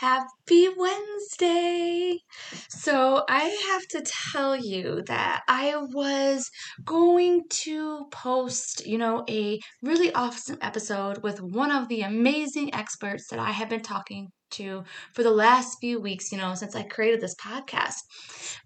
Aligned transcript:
Happy 0.00 0.68
Wednesday! 0.76 2.20
So, 2.68 3.24
I 3.28 3.44
have 3.70 3.86
to 3.88 4.02
tell 4.32 4.54
you 4.56 5.02
that 5.06 5.42
I 5.48 5.74
was 5.76 6.50
going 6.84 7.44
to 7.64 8.06
post, 8.12 8.86
you 8.86 8.96
know, 8.98 9.24
a 9.28 9.58
really 9.82 10.12
awesome 10.12 10.58
episode 10.60 11.22
with 11.22 11.42
one 11.42 11.72
of 11.72 11.88
the 11.88 12.02
amazing 12.02 12.74
experts 12.74 13.28
that 13.30 13.40
I 13.40 13.50
have 13.50 13.68
been 13.68 13.82
talking 13.82 14.28
to 14.50 14.84
for 15.12 15.22
the 15.22 15.30
last 15.30 15.78
few 15.80 16.00
weeks, 16.00 16.32
you 16.32 16.38
know, 16.38 16.54
since 16.54 16.74
I 16.74 16.82
created 16.82 17.20
this 17.20 17.34
podcast. 17.36 17.96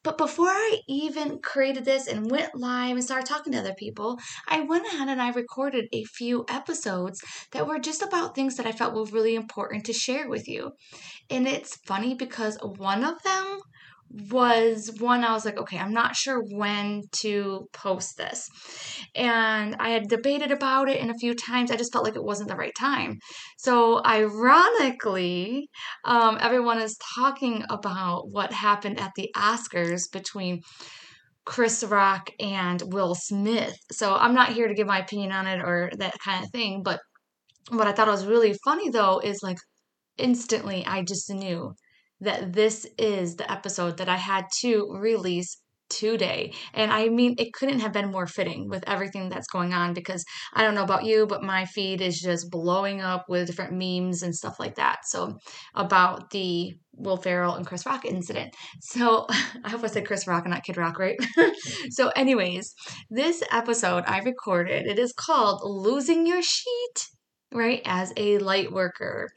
But 0.02 0.18
before 0.18 0.48
I 0.48 0.78
even 0.88 1.40
created 1.40 1.84
this 1.84 2.06
and 2.06 2.30
went 2.30 2.54
live 2.54 2.96
and 2.96 3.04
started 3.04 3.26
talking 3.26 3.52
to 3.52 3.58
other 3.58 3.74
people, 3.74 4.18
I 4.48 4.60
went 4.60 4.86
ahead 4.86 5.08
and 5.08 5.20
I 5.20 5.30
recorded 5.30 5.86
a 5.92 6.04
few 6.04 6.44
episodes 6.48 7.22
that 7.52 7.66
were 7.66 7.78
just 7.78 8.02
about 8.02 8.34
things 8.34 8.56
that 8.56 8.66
I 8.66 8.72
felt 8.72 8.94
were 8.94 9.04
really 9.04 9.34
important 9.34 9.84
to 9.86 9.92
share 9.92 10.28
with 10.28 10.48
you. 10.48 10.72
And 11.30 11.46
it's 11.46 11.76
funny 11.86 12.14
because 12.14 12.58
one 12.60 13.04
of 13.04 13.22
them 13.22 13.60
was 14.12 14.92
one 14.98 15.24
I 15.24 15.32
was 15.32 15.44
like, 15.44 15.58
okay, 15.58 15.78
I'm 15.78 15.92
not 15.92 16.16
sure 16.16 16.42
when 16.50 17.02
to 17.20 17.66
post 17.72 18.16
this. 18.18 18.48
And 19.14 19.76
I 19.78 19.90
had 19.90 20.08
debated 20.08 20.50
about 20.50 20.88
it 20.88 21.00
in 21.00 21.10
a 21.10 21.18
few 21.18 21.34
times. 21.34 21.70
I 21.70 21.76
just 21.76 21.92
felt 21.92 22.04
like 22.04 22.16
it 22.16 22.24
wasn't 22.24 22.50
the 22.50 22.56
right 22.56 22.74
time. 22.78 23.18
So, 23.58 24.04
ironically, 24.04 25.68
um, 26.04 26.38
everyone 26.40 26.78
is 26.78 26.98
talking 27.14 27.64
about 27.70 28.24
what 28.30 28.52
happened 28.52 29.00
at 29.00 29.12
the 29.16 29.30
Oscars 29.34 30.10
between 30.12 30.60
Chris 31.44 31.82
Rock 31.82 32.30
and 32.38 32.82
Will 32.92 33.14
Smith. 33.14 33.76
So, 33.90 34.14
I'm 34.14 34.34
not 34.34 34.52
here 34.52 34.68
to 34.68 34.74
give 34.74 34.86
my 34.86 34.98
opinion 34.98 35.32
on 35.32 35.46
it 35.46 35.60
or 35.60 35.90
that 35.96 36.14
kind 36.22 36.44
of 36.44 36.50
thing. 36.50 36.82
But 36.84 37.00
what 37.70 37.86
I 37.86 37.92
thought 37.92 38.08
was 38.08 38.26
really 38.26 38.54
funny 38.64 38.90
though 38.90 39.20
is 39.20 39.40
like 39.42 39.58
instantly 40.18 40.84
I 40.84 41.02
just 41.02 41.30
knew 41.30 41.74
that 42.22 42.52
this 42.52 42.86
is 42.98 43.36
the 43.36 43.50
episode 43.50 43.98
that 43.98 44.08
I 44.08 44.16
had 44.16 44.46
to 44.60 44.88
release 44.98 45.58
today. 45.92 46.52
And 46.72 46.92
I 46.92 47.08
mean, 47.08 47.34
it 47.38 47.52
couldn't 47.52 47.80
have 47.80 47.92
been 47.92 48.10
more 48.10 48.26
fitting 48.26 48.68
with 48.68 48.82
everything 48.88 49.28
that's 49.28 49.46
going 49.46 49.74
on 49.74 49.92
because 49.92 50.24
I 50.54 50.62
don't 50.62 50.74
know 50.74 50.82
about 50.82 51.04
you, 51.04 51.26
but 51.26 51.42
my 51.42 51.66
feed 51.66 52.00
is 52.00 52.18
just 52.18 52.50
blowing 52.50 53.00
up 53.00 53.26
with 53.28 53.46
different 53.46 53.74
memes 53.74 54.22
and 54.22 54.34
stuff 54.34 54.58
like 54.58 54.76
that. 54.76 55.00
So, 55.04 55.36
about 55.74 56.30
the 56.30 56.74
Will 56.94 57.16
Ferrell 57.16 57.54
and 57.54 57.66
Chris 57.66 57.86
Rock 57.86 58.04
incident. 58.04 58.54
So, 58.80 59.26
I 59.64 59.68
hope 59.68 59.84
I 59.84 59.88
said 59.88 60.06
Chris 60.06 60.26
Rock 60.26 60.44
and 60.44 60.52
not 60.52 60.64
Kid 60.64 60.76
Rock, 60.76 60.98
right? 60.98 61.16
so, 61.90 62.08
anyways, 62.08 62.74
this 63.10 63.42
episode 63.50 64.04
I 64.06 64.20
recorded, 64.20 64.86
it 64.86 64.98
is 64.98 65.12
called 65.12 65.60
Losing 65.62 66.26
Your 66.26 66.42
Sheet 66.42 67.08
right, 67.54 67.82
as 67.84 68.12
a 68.16 68.38
light 68.38 68.72
worker. 68.72 69.28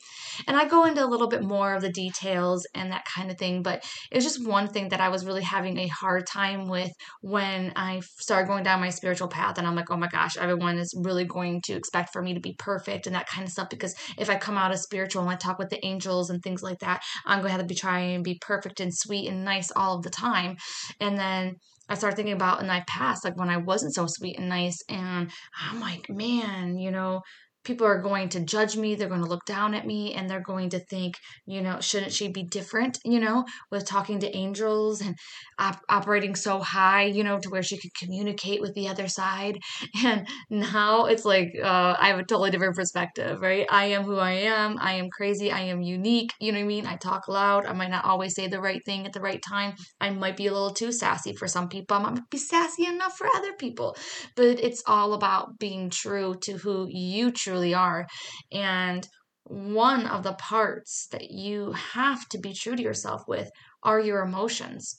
And 0.47 0.57
I 0.57 0.67
go 0.67 0.85
into 0.85 1.03
a 1.03 1.07
little 1.07 1.27
bit 1.27 1.43
more 1.43 1.73
of 1.73 1.81
the 1.81 1.91
details 1.91 2.65
and 2.73 2.91
that 2.91 3.05
kind 3.05 3.31
of 3.31 3.37
thing, 3.37 3.63
but 3.63 3.83
it 4.11 4.15
was 4.15 4.23
just 4.23 4.45
one 4.45 4.67
thing 4.67 4.89
that 4.89 5.01
I 5.01 5.09
was 5.09 5.25
really 5.25 5.43
having 5.43 5.77
a 5.77 5.87
hard 5.87 6.27
time 6.27 6.67
with 6.67 6.91
when 7.21 7.73
I 7.75 8.01
started 8.19 8.47
going 8.47 8.63
down 8.63 8.81
my 8.81 8.89
spiritual 8.89 9.27
path. 9.27 9.57
And 9.57 9.67
I'm 9.67 9.75
like, 9.75 9.91
oh 9.91 9.97
my 9.97 10.07
gosh, 10.07 10.37
everyone 10.37 10.77
is 10.77 10.93
really 11.03 11.25
going 11.25 11.61
to 11.65 11.73
expect 11.73 12.13
for 12.13 12.21
me 12.21 12.33
to 12.33 12.39
be 12.39 12.55
perfect 12.57 13.07
and 13.07 13.15
that 13.15 13.27
kind 13.27 13.45
of 13.45 13.51
stuff. 13.51 13.69
Because 13.69 13.95
if 14.17 14.29
I 14.29 14.35
come 14.35 14.57
out 14.57 14.71
as 14.71 14.83
spiritual 14.83 15.21
and 15.21 15.31
I 15.31 15.35
talk 15.35 15.59
with 15.59 15.69
the 15.69 15.85
angels 15.85 16.29
and 16.29 16.41
things 16.41 16.63
like 16.63 16.79
that, 16.79 17.01
I'm 17.25 17.39
going 17.39 17.49
to 17.49 17.53
have 17.53 17.61
to 17.61 17.67
be 17.67 17.75
trying 17.75 18.15
and 18.15 18.23
be 18.23 18.39
perfect 18.41 18.79
and 18.79 18.93
sweet 18.93 19.27
and 19.29 19.43
nice 19.43 19.71
all 19.75 19.97
of 19.97 20.03
the 20.03 20.09
time. 20.09 20.57
And 20.99 21.17
then 21.17 21.55
I 21.87 21.95
started 21.95 22.15
thinking 22.15 22.33
about 22.33 22.61
in 22.61 22.67
my 22.67 22.83
past, 22.87 23.23
like 23.23 23.37
when 23.37 23.49
I 23.49 23.57
wasn't 23.57 23.93
so 23.93 24.07
sweet 24.07 24.39
and 24.39 24.49
nice, 24.49 24.79
and 24.89 25.31
I'm 25.61 25.79
like, 25.79 26.09
man, 26.09 26.79
you 26.79 26.89
know, 26.89 27.21
people 27.65 27.85
are 27.85 28.01
going 28.01 28.29
to 28.29 28.39
judge 28.39 28.77
me 28.77 28.95
they're 28.95 29.09
going 29.09 29.23
to 29.23 29.29
look 29.29 29.45
down 29.45 29.73
at 29.73 29.85
me 29.85 30.13
and 30.13 30.29
they're 30.29 30.39
going 30.39 30.69
to 30.69 30.79
think 30.79 31.15
you 31.45 31.61
know 31.61 31.79
shouldn't 31.79 32.13
she 32.13 32.27
be 32.27 32.43
different 32.43 32.99
you 33.03 33.19
know 33.19 33.43
with 33.71 33.85
talking 33.85 34.19
to 34.19 34.35
angels 34.35 35.01
and 35.01 35.15
op- 35.59 35.81
operating 35.89 36.35
so 36.35 36.59
high 36.59 37.03
you 37.03 37.23
know 37.23 37.39
to 37.39 37.49
where 37.49 37.63
she 37.63 37.77
could 37.77 37.93
communicate 37.99 38.61
with 38.61 38.73
the 38.73 38.87
other 38.87 39.07
side. 39.07 39.57
And 40.05 40.27
now 40.49 41.05
it's 41.05 41.25
like 41.25 41.53
uh, 41.61 41.95
i 41.99 42.09
have 42.09 42.19
a 42.19 42.23
totally 42.23 42.51
different 42.51 42.75
perspective 42.75 43.41
right? 43.41 43.65
I 43.69 43.85
am 43.85 44.03
who 44.03 44.17
i 44.17 44.31
am. 44.31 44.77
I 44.79 44.93
am 44.93 45.09
crazy. 45.09 45.51
I 45.51 45.61
am 45.61 45.81
unique. 45.81 46.31
You 46.39 46.51
know 46.51 46.59
what 46.59 46.65
i 46.65 46.67
mean? 46.67 46.85
I 46.85 46.95
talk 46.95 47.27
loud. 47.27 47.65
I 47.65 47.73
might 47.73 47.89
not 47.89 48.05
always 48.05 48.35
say 48.35 48.47
the 48.47 48.61
right 48.61 48.83
thing 48.85 49.05
at 49.05 49.13
the 49.13 49.21
right 49.21 49.41
time. 49.41 49.73
I 49.99 50.09
might 50.09 50.37
be 50.37 50.47
a 50.47 50.53
little 50.53 50.73
too 50.73 50.91
sassy 50.91 51.33
for 51.33 51.47
some 51.47 51.69
people. 51.69 51.97
I 51.97 52.01
might 52.01 52.29
be 52.29 52.37
sassy 52.37 52.85
enough 52.85 53.17
for 53.17 53.27
other 53.35 53.53
people. 53.53 53.95
But 54.35 54.59
it's 54.59 54.83
all 54.85 55.13
about 55.13 55.57
being 55.59 55.89
true 55.89 56.35
to 56.41 56.53
who 56.57 56.87
you 56.89 57.31
truly 57.31 57.54
truly 57.55 57.73
are. 57.73 58.05
And 58.51 59.07
one 59.45 60.07
of 60.07 60.23
the 60.23 60.33
parts 60.33 61.07
that 61.11 61.31
you 61.31 61.71
have 61.71 62.27
to 62.29 62.37
be 62.39 62.53
true 62.53 62.75
to 62.75 62.83
yourself 62.83 63.21
with 63.27 63.49
are 63.83 63.99
your 63.99 64.21
emotions. 64.21 64.97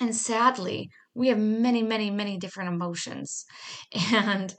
And 0.00 0.14
sadly, 0.14 0.88
we 1.14 1.28
have 1.28 1.38
many, 1.38 1.82
many, 1.82 2.10
many 2.10 2.38
different 2.38 2.72
emotions. 2.72 3.44
And 4.12 4.54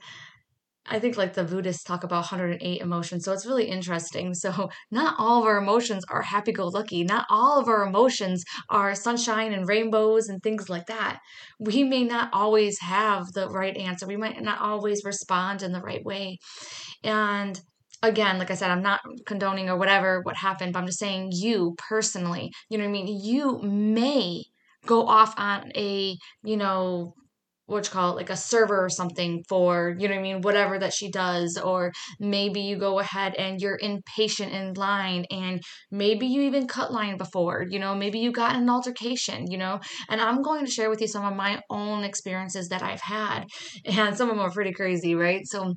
I 0.88 0.98
think 0.98 1.16
like 1.16 1.34
the 1.34 1.44
Buddhists 1.44 1.82
talk 1.82 2.04
about 2.04 2.30
108 2.30 2.80
emotions. 2.80 3.24
So 3.24 3.32
it's 3.32 3.46
really 3.46 3.66
interesting. 3.66 4.34
So 4.34 4.70
not 4.90 5.16
all 5.18 5.40
of 5.40 5.46
our 5.46 5.58
emotions 5.58 6.04
are 6.08 6.22
happy 6.22 6.52
go 6.52 6.68
lucky. 6.68 7.04
Not 7.04 7.26
all 7.30 7.58
of 7.60 7.68
our 7.68 7.86
emotions 7.86 8.44
are 8.70 8.94
sunshine 8.94 9.52
and 9.52 9.68
rainbows 9.68 10.28
and 10.28 10.42
things 10.42 10.68
like 10.68 10.86
that. 10.86 11.18
We 11.58 11.84
may 11.84 12.04
not 12.04 12.30
always 12.32 12.78
have 12.80 13.26
the 13.32 13.48
right 13.48 13.76
answer. 13.76 14.06
We 14.06 14.16
might 14.16 14.40
not 14.42 14.60
always 14.60 15.04
respond 15.04 15.62
in 15.62 15.72
the 15.72 15.80
right 15.80 16.04
way. 16.04 16.38
And 17.02 17.60
again, 18.02 18.38
like 18.38 18.50
I 18.50 18.54
said, 18.54 18.70
I'm 18.70 18.82
not 18.82 19.00
condoning 19.26 19.68
or 19.68 19.76
whatever 19.76 20.20
what 20.22 20.36
happened, 20.36 20.72
but 20.72 20.80
I'm 20.80 20.86
just 20.86 20.98
saying 20.98 21.30
you 21.32 21.74
personally, 21.78 22.52
you 22.68 22.78
know 22.78 22.84
what 22.84 22.90
I 22.90 22.92
mean? 22.92 23.20
You 23.22 23.60
may 23.62 24.44
go 24.86 25.06
off 25.06 25.34
on 25.38 25.72
a, 25.74 26.16
you 26.44 26.56
know, 26.56 27.14
what 27.66 27.84
you 27.84 27.90
call 27.90 28.12
it, 28.12 28.16
like 28.16 28.30
a 28.30 28.36
server 28.36 28.84
or 28.84 28.88
something 28.88 29.42
for, 29.48 29.94
you 29.98 30.08
know 30.08 30.14
what 30.14 30.20
I 30.20 30.22
mean, 30.22 30.40
whatever 30.40 30.78
that 30.78 30.94
she 30.94 31.10
does. 31.10 31.58
Or 31.58 31.92
maybe 32.18 32.60
you 32.60 32.76
go 32.76 32.98
ahead 32.98 33.34
and 33.34 33.60
you're 33.60 33.78
impatient 33.80 34.52
in 34.52 34.74
line 34.74 35.26
and 35.30 35.60
maybe 35.90 36.26
you 36.26 36.42
even 36.42 36.68
cut 36.68 36.92
line 36.92 37.16
before, 37.16 37.64
you 37.68 37.78
know, 37.78 37.94
maybe 37.94 38.18
you 38.18 38.32
got 38.32 38.56
an 38.56 38.70
altercation, 38.70 39.50
you 39.50 39.58
know. 39.58 39.80
And 40.08 40.20
I'm 40.20 40.42
going 40.42 40.64
to 40.64 40.70
share 40.70 40.90
with 40.90 41.00
you 41.00 41.08
some 41.08 41.24
of 41.24 41.36
my 41.36 41.60
own 41.70 42.04
experiences 42.04 42.68
that 42.68 42.82
I've 42.82 43.00
had. 43.00 43.44
And 43.84 44.16
some 44.16 44.30
of 44.30 44.36
them 44.36 44.44
are 44.44 44.50
pretty 44.50 44.72
crazy, 44.72 45.14
right? 45.14 45.42
So 45.44 45.74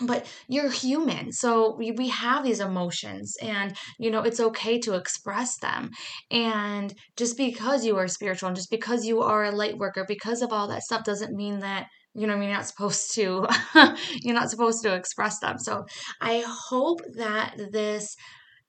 but 0.00 0.26
you're 0.48 0.70
human 0.70 1.32
so 1.32 1.74
we, 1.76 1.92
we 1.92 2.08
have 2.08 2.44
these 2.44 2.60
emotions 2.60 3.36
and 3.42 3.76
you 3.98 4.10
know 4.10 4.22
it's 4.22 4.40
okay 4.40 4.78
to 4.78 4.94
express 4.94 5.58
them. 5.58 5.90
And 6.30 6.94
just 7.16 7.36
because 7.36 7.84
you 7.84 7.96
are 7.96 8.08
spiritual 8.08 8.48
and 8.48 8.56
just 8.56 8.70
because 8.70 9.04
you 9.04 9.22
are 9.22 9.44
a 9.44 9.50
light 9.50 9.78
worker 9.78 10.04
because 10.06 10.42
of 10.42 10.52
all 10.52 10.68
that 10.68 10.82
stuff 10.82 11.04
doesn't 11.04 11.34
mean 11.34 11.60
that 11.60 11.86
you 12.14 12.26
know 12.26 12.34
I 12.34 12.40
you're 12.40 12.52
not 12.52 12.66
supposed 12.66 13.14
to 13.14 13.46
you're 14.22 14.34
not 14.34 14.50
supposed 14.50 14.82
to 14.82 14.94
express 14.94 15.38
them. 15.40 15.58
So 15.58 15.84
i 16.20 16.44
hope 16.46 17.00
that 17.16 17.56
this 17.72 18.16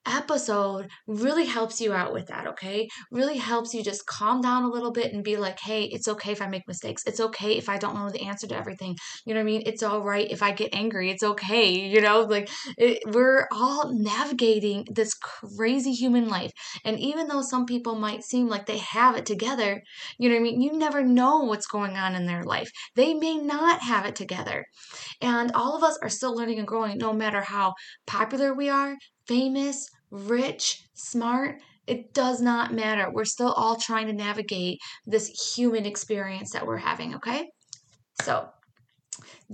episode 0.06 0.88
really 1.06 1.46
helps 1.46 1.80
you 1.80 1.92
out 1.92 2.12
with 2.12 2.26
that, 2.28 2.46
okay? 2.46 2.88
Really 3.10 3.36
helps 3.36 3.74
you 3.74 3.82
just 3.82 4.06
calm 4.06 4.40
down 4.40 4.64
a 4.64 4.70
little 4.70 4.92
bit 4.92 5.12
and 5.12 5.22
be 5.22 5.36
like, 5.36 5.58
hey, 5.60 5.84
it's 5.84 6.08
okay 6.08 6.32
if 6.32 6.42
I 6.42 6.46
make 6.46 6.66
mistakes. 6.66 7.02
It's 7.06 7.20
okay 7.20 7.56
if 7.56 7.68
I 7.68 7.78
don't 7.78 7.94
know 7.94 8.10
the 8.10 8.22
answer 8.22 8.46
to 8.46 8.56
everything. 8.56 8.96
You 9.26 9.34
know 9.34 9.40
what 9.40 9.44
I 9.44 9.52
mean? 9.52 9.62
It's 9.66 9.82
all 9.82 10.02
right 10.02 10.30
if 10.30 10.42
I 10.42 10.52
get 10.52 10.74
angry. 10.74 11.10
It's 11.10 11.22
okay. 11.22 11.70
You 11.70 12.00
know, 12.00 12.22
like 12.22 12.50
it, 12.78 13.02
we're 13.06 13.46
all 13.52 13.92
navigating 13.92 14.86
this 14.90 15.14
crazy 15.14 15.92
human 15.92 16.28
life. 16.28 16.52
And 16.84 16.98
even 16.98 17.28
though 17.28 17.42
some 17.42 17.66
people 17.66 17.94
might 17.94 18.24
seem 18.24 18.48
like 18.48 18.66
they 18.66 18.78
have 18.78 19.16
it 19.16 19.26
together, 19.26 19.82
you 20.18 20.28
know 20.28 20.34
what 20.34 20.40
I 20.40 20.44
mean? 20.44 20.60
You 20.60 20.72
never 20.76 21.02
know 21.02 21.40
what's 21.40 21.66
going 21.66 21.96
on 21.96 22.14
in 22.14 22.26
their 22.26 22.44
life. 22.44 22.70
They 22.94 23.14
may 23.14 23.36
not 23.36 23.82
have 23.82 24.06
it 24.06 24.16
together. 24.16 24.64
And 25.20 25.52
all 25.52 25.76
of 25.76 25.82
us 25.82 25.98
are 26.02 26.08
still 26.08 26.34
learning 26.34 26.58
and 26.58 26.68
growing 26.68 26.98
no 26.98 27.12
matter 27.12 27.42
how 27.42 27.74
popular 28.06 28.54
we 28.54 28.68
are, 28.68 28.96
famous, 29.30 29.88
rich, 30.10 30.82
smart, 30.94 31.62
it 31.86 32.12
does 32.12 32.40
not 32.40 32.74
matter. 32.74 33.08
We're 33.12 33.24
still 33.24 33.52
all 33.52 33.76
trying 33.76 34.08
to 34.08 34.12
navigate 34.12 34.80
this 35.06 35.54
human 35.54 35.86
experience 35.86 36.50
that 36.50 36.66
we're 36.66 36.78
having, 36.78 37.14
okay? 37.14 37.48
So, 38.22 38.48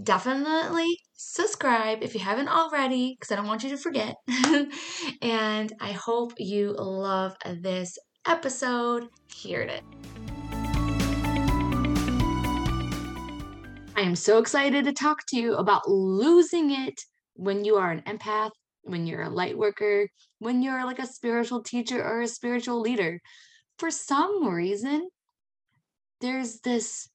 definitely 0.02 0.88
subscribe 1.12 2.02
if 2.02 2.14
you 2.14 2.20
haven't 2.20 2.48
already, 2.48 3.16
because 3.20 3.30
I 3.30 3.36
don't 3.36 3.46
want 3.46 3.64
you 3.64 3.68
to 3.70 3.76
forget. 3.76 4.16
and 5.20 5.70
I 5.78 5.92
hope 5.92 6.32
you 6.38 6.74
love 6.78 7.36
this 7.44 7.98
episode. 8.26 9.08
Here 9.34 9.60
it 9.60 9.70
is. 9.70 9.80
I 13.94 14.00
am 14.00 14.16
so 14.16 14.38
excited 14.38 14.86
to 14.86 14.92
talk 14.94 15.18
to 15.28 15.36
you 15.36 15.54
about 15.56 15.86
losing 15.86 16.70
it 16.70 16.98
when 17.34 17.66
you 17.66 17.76
are 17.76 17.90
an 17.90 18.00
empath 18.06 18.52
when 18.86 19.06
you're 19.06 19.22
a 19.22 19.30
light 19.30 19.56
worker, 19.56 20.08
when 20.38 20.62
you're 20.62 20.84
like 20.84 20.98
a 20.98 21.06
spiritual 21.06 21.62
teacher 21.62 22.02
or 22.02 22.22
a 22.22 22.28
spiritual 22.28 22.80
leader. 22.80 23.20
For 23.78 23.90
some 23.90 24.46
reason, 24.46 25.08
there's 26.20 26.60
this 26.60 27.08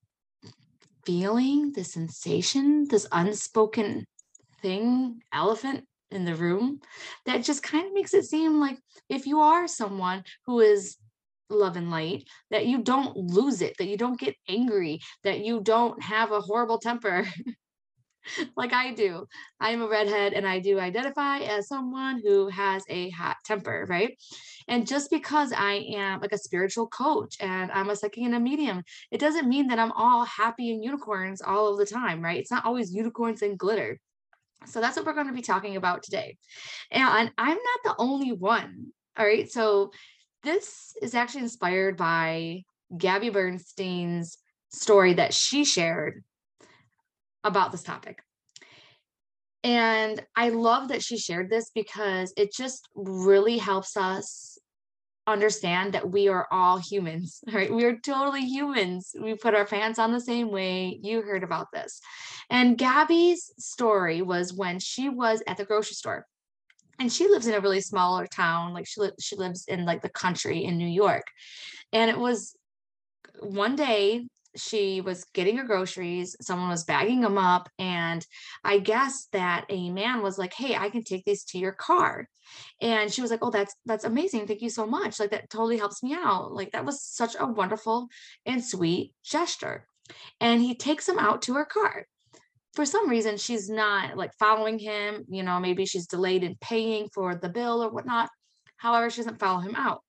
feeling, 1.05 1.71
this 1.71 1.93
sensation, 1.93 2.85
this 2.89 3.07
unspoken 3.11 4.05
thing, 4.61 5.21
elephant 5.33 5.85
in 6.11 6.25
the 6.25 6.35
room 6.35 6.79
that 7.25 7.43
just 7.43 7.63
kind 7.63 7.87
of 7.87 7.93
makes 7.93 8.13
it 8.13 8.25
seem 8.25 8.59
like 8.59 8.77
if 9.09 9.25
you 9.25 9.39
are 9.39 9.67
someone 9.67 10.23
who 10.45 10.59
is 10.59 10.97
love 11.49 11.75
and 11.75 11.89
light 11.91 12.27
that 12.49 12.65
you 12.65 12.81
don't 12.81 13.15
lose 13.15 13.61
it 13.61 13.75
that 13.77 13.87
you 13.87 13.97
don't 13.97 14.19
get 14.19 14.35
angry 14.47 14.99
that 15.23 15.43
you 15.43 15.59
don't 15.61 16.01
have 16.01 16.31
a 16.31 16.39
horrible 16.39 16.77
temper 16.77 17.27
like 18.55 18.73
I 18.73 18.93
do. 18.93 19.27
I 19.59 19.71
am 19.71 19.81
a 19.81 19.87
redhead 19.87 20.33
and 20.33 20.47
I 20.47 20.59
do 20.59 20.79
identify 20.79 21.39
as 21.39 21.67
someone 21.67 22.21
who 22.23 22.47
has 22.49 22.83
a 22.89 23.09
hot 23.11 23.37
temper, 23.45 23.85
right? 23.89 24.17
And 24.67 24.87
just 24.87 25.09
because 25.09 25.51
I 25.53 25.85
am 25.95 26.21
like 26.21 26.31
a 26.31 26.37
spiritual 26.37 26.87
coach 26.87 27.37
and 27.39 27.71
I'm 27.71 27.89
a 27.89 27.95
psychic 27.95 28.23
and 28.23 28.35
a 28.35 28.39
medium, 28.39 28.83
it 29.11 29.19
doesn't 29.19 29.49
mean 29.49 29.67
that 29.67 29.79
I'm 29.79 29.91
all 29.91 30.25
happy 30.25 30.71
and 30.71 30.83
unicorns 30.83 31.41
all 31.41 31.71
of 31.71 31.77
the 31.77 31.85
time, 31.85 32.21
right? 32.21 32.39
It's 32.39 32.51
not 32.51 32.65
always 32.65 32.93
unicorns 32.93 33.41
and 33.41 33.57
glitter. 33.57 33.99
So 34.65 34.79
that's 34.79 34.95
what 34.95 35.05
we're 35.05 35.13
going 35.13 35.27
to 35.27 35.33
be 35.33 35.41
talking 35.41 35.75
about 35.75 36.03
today. 36.03 36.37
And 36.91 37.31
I'm 37.37 37.57
not 37.57 37.79
the 37.83 37.95
only 37.97 38.31
one. 38.31 38.87
All 39.17 39.25
right. 39.25 39.51
So 39.51 39.91
this 40.43 40.95
is 41.01 41.15
actually 41.15 41.41
inspired 41.41 41.97
by 41.97 42.63
Gabby 42.95 43.29
Bernstein's 43.29 44.37
story 44.69 45.15
that 45.15 45.33
she 45.33 45.65
shared 45.65 46.23
about 47.43 47.71
this 47.71 47.83
topic. 47.83 48.21
And 49.63 50.23
I 50.35 50.49
love 50.49 50.87
that 50.87 51.03
she 51.03 51.17
shared 51.17 51.49
this 51.49 51.69
because 51.73 52.33
it 52.35 52.51
just 52.53 52.87
really 52.95 53.57
helps 53.57 53.95
us 53.95 54.57
understand 55.27 55.93
that 55.93 56.09
we 56.09 56.27
are 56.27 56.47
all 56.51 56.77
humans, 56.77 57.41
right? 57.53 57.71
We 57.71 57.85
are 57.85 57.97
totally 57.97 58.45
humans. 58.45 59.15
We 59.19 59.35
put 59.35 59.53
our 59.53 59.65
pants 59.65 59.99
on 59.99 60.11
the 60.11 60.19
same 60.19 60.51
way. 60.51 60.99
You 61.01 61.21
heard 61.21 61.43
about 61.43 61.67
this. 61.73 61.99
And 62.49 62.77
Gabby's 62.77 63.51
story 63.57 64.21
was 64.21 64.53
when 64.53 64.79
she 64.79 65.09
was 65.09 65.43
at 65.47 65.57
the 65.57 65.65
grocery 65.65 65.95
store. 65.95 66.25
And 66.99 67.11
she 67.11 67.27
lives 67.27 67.47
in 67.47 67.55
a 67.55 67.59
really 67.59 67.81
smaller 67.81 68.27
town, 68.27 68.73
like 68.73 68.87
she 68.87 69.01
li- 69.01 69.11
she 69.19 69.35
lives 69.35 69.65
in 69.67 69.85
like 69.85 70.03
the 70.03 70.09
country 70.09 70.63
in 70.63 70.77
New 70.77 70.87
York. 70.87 71.23
And 71.93 72.11
it 72.11 72.17
was 72.17 72.55
one 73.39 73.75
day 73.75 74.27
she 74.55 75.01
was 75.01 75.25
getting 75.33 75.57
her 75.57 75.63
groceries 75.63 76.35
someone 76.41 76.69
was 76.69 76.83
bagging 76.83 77.21
them 77.21 77.37
up 77.37 77.69
and 77.79 78.25
i 78.63 78.79
guess 78.79 79.27
that 79.31 79.65
a 79.69 79.89
man 79.91 80.21
was 80.21 80.37
like 80.37 80.53
hey 80.53 80.75
i 80.75 80.89
can 80.89 81.03
take 81.03 81.23
these 81.25 81.43
to 81.45 81.57
your 81.57 81.71
car. 81.71 82.27
And 82.81 83.11
she 83.11 83.21
was 83.21 83.31
like 83.31 83.43
oh 83.43 83.51
that's 83.51 83.75
that's 83.85 84.03
amazing 84.03 84.47
thank 84.47 84.61
you 84.61 84.69
so 84.69 84.85
much 84.85 85.19
like 85.19 85.31
that 85.31 85.49
totally 85.49 85.77
helps 85.77 86.03
me 86.03 86.13
out. 86.13 86.53
Like 86.53 86.71
that 86.71 86.85
was 86.85 87.01
such 87.01 87.35
a 87.39 87.47
wonderful 87.47 88.07
and 88.45 88.63
sweet 88.63 89.13
gesture. 89.23 89.87
And 90.39 90.61
he 90.61 90.75
takes 90.75 91.05
them 91.05 91.19
out 91.19 91.43
to 91.43 91.53
her 91.53 91.65
car. 91.65 92.05
For 92.73 92.85
some 92.85 93.09
reason 93.09 93.37
she's 93.37 93.69
not 93.69 94.17
like 94.17 94.31
following 94.39 94.79
him 94.79 95.25
you 95.29 95.43
know 95.43 95.59
maybe 95.59 95.85
she's 95.85 96.07
delayed 96.07 96.43
in 96.43 96.55
paying 96.61 97.09
for 97.13 97.35
the 97.35 97.49
bill 97.49 97.83
or 97.83 97.89
whatnot. 97.89 98.29
However 98.77 99.09
she 99.09 99.21
doesn't 99.21 99.39
follow 99.39 99.59
him 99.59 99.75
out. 99.75 100.01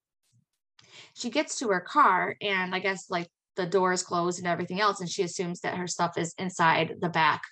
She 1.14 1.30
gets 1.30 1.58
to 1.58 1.68
her 1.68 1.80
car 1.80 2.36
and 2.40 2.74
i 2.74 2.78
guess 2.78 3.10
like 3.10 3.28
the 3.56 3.66
door 3.66 3.92
is 3.92 4.02
closed 4.02 4.38
and 4.38 4.48
everything 4.48 4.80
else. 4.80 5.00
And 5.00 5.10
she 5.10 5.22
assumes 5.22 5.60
that 5.60 5.76
her 5.76 5.86
stuff 5.86 6.16
is 6.16 6.34
inside 6.38 6.96
the 7.00 7.08
back 7.08 7.42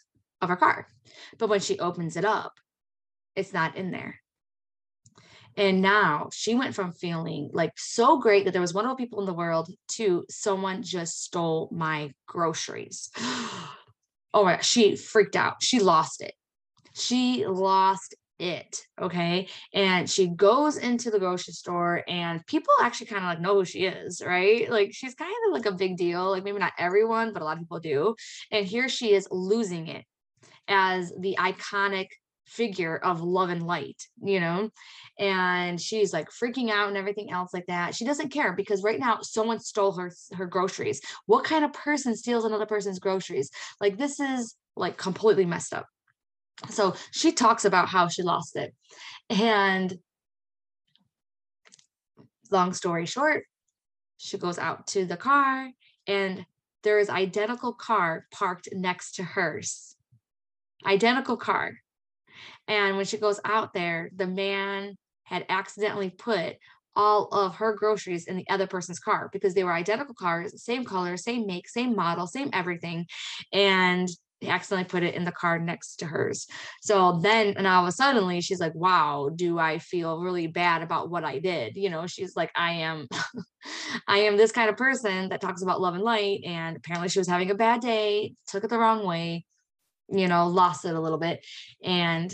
of 0.41 0.49
her 0.49 0.56
car. 0.56 0.87
But 1.38 1.49
when 1.49 1.61
she 1.61 1.79
opens 1.79 2.17
it 2.17 2.25
up, 2.25 2.52
it's 3.37 3.52
not 3.52 3.76
in 3.76 3.91
there. 3.91 4.20
And 5.56 5.82
now 5.82 6.31
she 6.32 6.55
went 6.55 6.75
from 6.75 6.93
feeling 6.93 7.50
like 7.52 7.73
so 7.76 8.19
great 8.19 8.44
that 8.44 8.52
there 8.52 8.61
was 8.61 8.73
wonderful 8.73 8.97
people 8.97 9.20
in 9.20 9.26
the 9.26 9.35
world 9.35 9.69
to 9.93 10.25
someone 10.31 10.82
just 10.82 11.23
stole 11.23 11.69
my 11.73 12.12
groceries. 12.26 13.11
oh 13.19 13.75
my, 14.35 14.61
she 14.61 14.97
freaked 14.97 15.37
out. 15.37 15.56
She 15.62 15.81
lost 15.81 16.23
it. 16.23 16.35
She 16.94 17.47
lost 17.47 18.14
it. 18.40 18.87
Okay. 19.00 19.48
And 19.75 20.08
she 20.08 20.28
goes 20.28 20.76
into 20.76 21.10
the 21.10 21.19
grocery 21.19 21.52
store 21.52 22.02
and 22.08 22.44
people 22.46 22.72
actually 22.81 23.06
kind 23.06 23.25
of 23.25 23.28
like 23.28 23.40
know 23.40 23.54
who 23.54 23.64
she 23.64 23.84
is, 23.84 24.22
right? 24.25 24.70
Like 24.70 24.92
she's 24.92 25.14
kind 25.14 25.32
of 25.46 25.52
like 25.52 25.66
a 25.66 25.76
big 25.76 25.96
deal. 25.96 26.31
Like 26.31 26.42
maybe 26.42 26.58
not 26.58 26.72
everyone, 26.78 27.32
but 27.32 27.42
a 27.42 27.44
lot 27.44 27.54
of 27.54 27.60
people 27.60 27.81
do. 27.81 28.14
And 28.50 28.66
here 28.66 28.88
she 28.88 29.12
is 29.12 29.28
losing 29.31 29.88
it 29.88 30.04
as 30.66 31.12
the 31.19 31.37
iconic 31.38 32.08
figure 32.46 32.96
of 32.96 33.20
love 33.20 33.50
and 33.50 33.64
light, 33.64 34.02
you 34.22 34.40
know? 34.40 34.70
And 35.19 35.81
she's 35.81 36.12
like 36.12 36.31
freaking 36.31 36.70
out 36.70 36.88
and 36.88 36.96
everything 36.96 37.31
else 37.31 37.54
like 37.54 37.66
that. 37.66 37.94
She 37.94 38.04
doesn't 38.04 38.31
care 38.31 38.54
because 38.54 38.82
right 38.82 38.98
now 38.98 39.19
someone 39.20 39.60
stole 39.60 39.92
her 39.92 40.10
her 40.32 40.46
groceries. 40.46 41.00
What 41.26 41.44
kind 41.44 41.64
of 41.64 41.72
person 41.72 42.16
steals 42.16 42.44
another 42.44 42.66
person's 42.66 42.98
groceries? 42.98 43.50
Like 43.81 43.98
this 43.98 44.19
is 44.19 44.56
like 44.76 44.96
completely 44.96 45.44
messed 45.44 45.75
up 45.75 45.87
so 46.69 46.95
she 47.12 47.33
talks 47.33 47.65
about 47.65 47.89
how 47.89 48.09
she 48.09 48.23
lost 48.23 48.57
it. 48.57 48.75
And 49.29 49.99
long 52.51 52.73
story 52.73 53.07
short 53.07 53.45
she 54.21 54.37
goes 54.37 54.59
out 54.59 54.87
to 54.89 55.07
the 55.07 55.17
car 55.17 55.71
and 56.07 56.45
there 56.83 56.99
is 56.99 57.09
identical 57.09 57.73
car 57.73 58.27
parked 58.33 58.69
next 58.73 59.12
to 59.12 59.23
hers. 59.23 59.97
Identical 60.85 61.37
car. 61.37 61.73
And 62.69 62.97
when 62.97 63.07
she 63.07 63.19
goes 63.19 63.41
out 63.45 63.73
there 63.73 64.11
the 64.15 64.27
man 64.27 64.99
had 65.25 65.47
accidentally 65.49 66.11
put 66.11 66.57
all 66.97 67.29
of 67.29 67.55
her 67.57 67.73
groceries 67.73 68.27
in 68.27 68.37
the 68.37 68.49
other 68.51 68.67
person's 68.67 68.99
car 68.99 69.31
because 69.33 69.55
they 69.55 69.65
were 69.65 69.73
identical 69.73 70.15
cars 70.15 70.62
same 70.62 70.85
color 70.85 71.17
same 71.17 71.47
make 71.47 71.69
same 71.69 71.95
model 71.97 72.27
same 72.27 72.51
everything. 72.53 73.07
And 73.53 74.09
accidentally 74.48 74.88
put 74.88 75.02
it 75.02 75.14
in 75.14 75.25
the 75.25 75.32
car 75.32 75.58
next 75.58 75.96
to 75.96 76.06
hers. 76.06 76.46
So 76.82 77.20
then, 77.22 77.54
and 77.56 77.66
all 77.66 77.82
of 77.84 77.88
a 77.88 77.92
suddenly, 77.92 78.40
she's 78.40 78.60
like, 78.60 78.75
"Wow, 78.75 79.31
do 79.34 79.58
I 79.58 79.78
feel 79.78 80.20
really 80.20 80.46
bad 80.46 80.82
about 80.82 81.10
what 81.10 81.25
I 81.25 81.38
did?" 81.38 81.76
You 81.76 81.90
know, 81.90 82.06
she's 82.06 82.37
like, 82.37 82.50
"I 82.54 82.72
am, 82.72 83.08
I 84.08 84.19
am 84.19 84.37
this 84.37 84.52
kind 84.52 84.70
of 84.70 84.76
person 84.76 85.28
that 85.28 85.40
talks 85.40 85.62
about 85.62 85.81
love 85.81 85.94
and 85.94 86.04
light." 86.04 86.40
And 86.44 86.76
apparently, 86.76 87.08
she 87.08 87.19
was 87.19 87.28
having 87.28 87.50
a 87.50 87.54
bad 87.54 87.81
day, 87.81 88.34
took 88.48 88.64
it 88.64 88.70
the 88.70 88.78
wrong 88.78 89.06
way, 89.06 89.44
you 90.08 90.28
know, 90.28 90.48
lost 90.48 90.84
it 90.84 90.94
a 90.94 91.00
little 91.00 91.19
bit, 91.19 91.44
and 91.84 92.32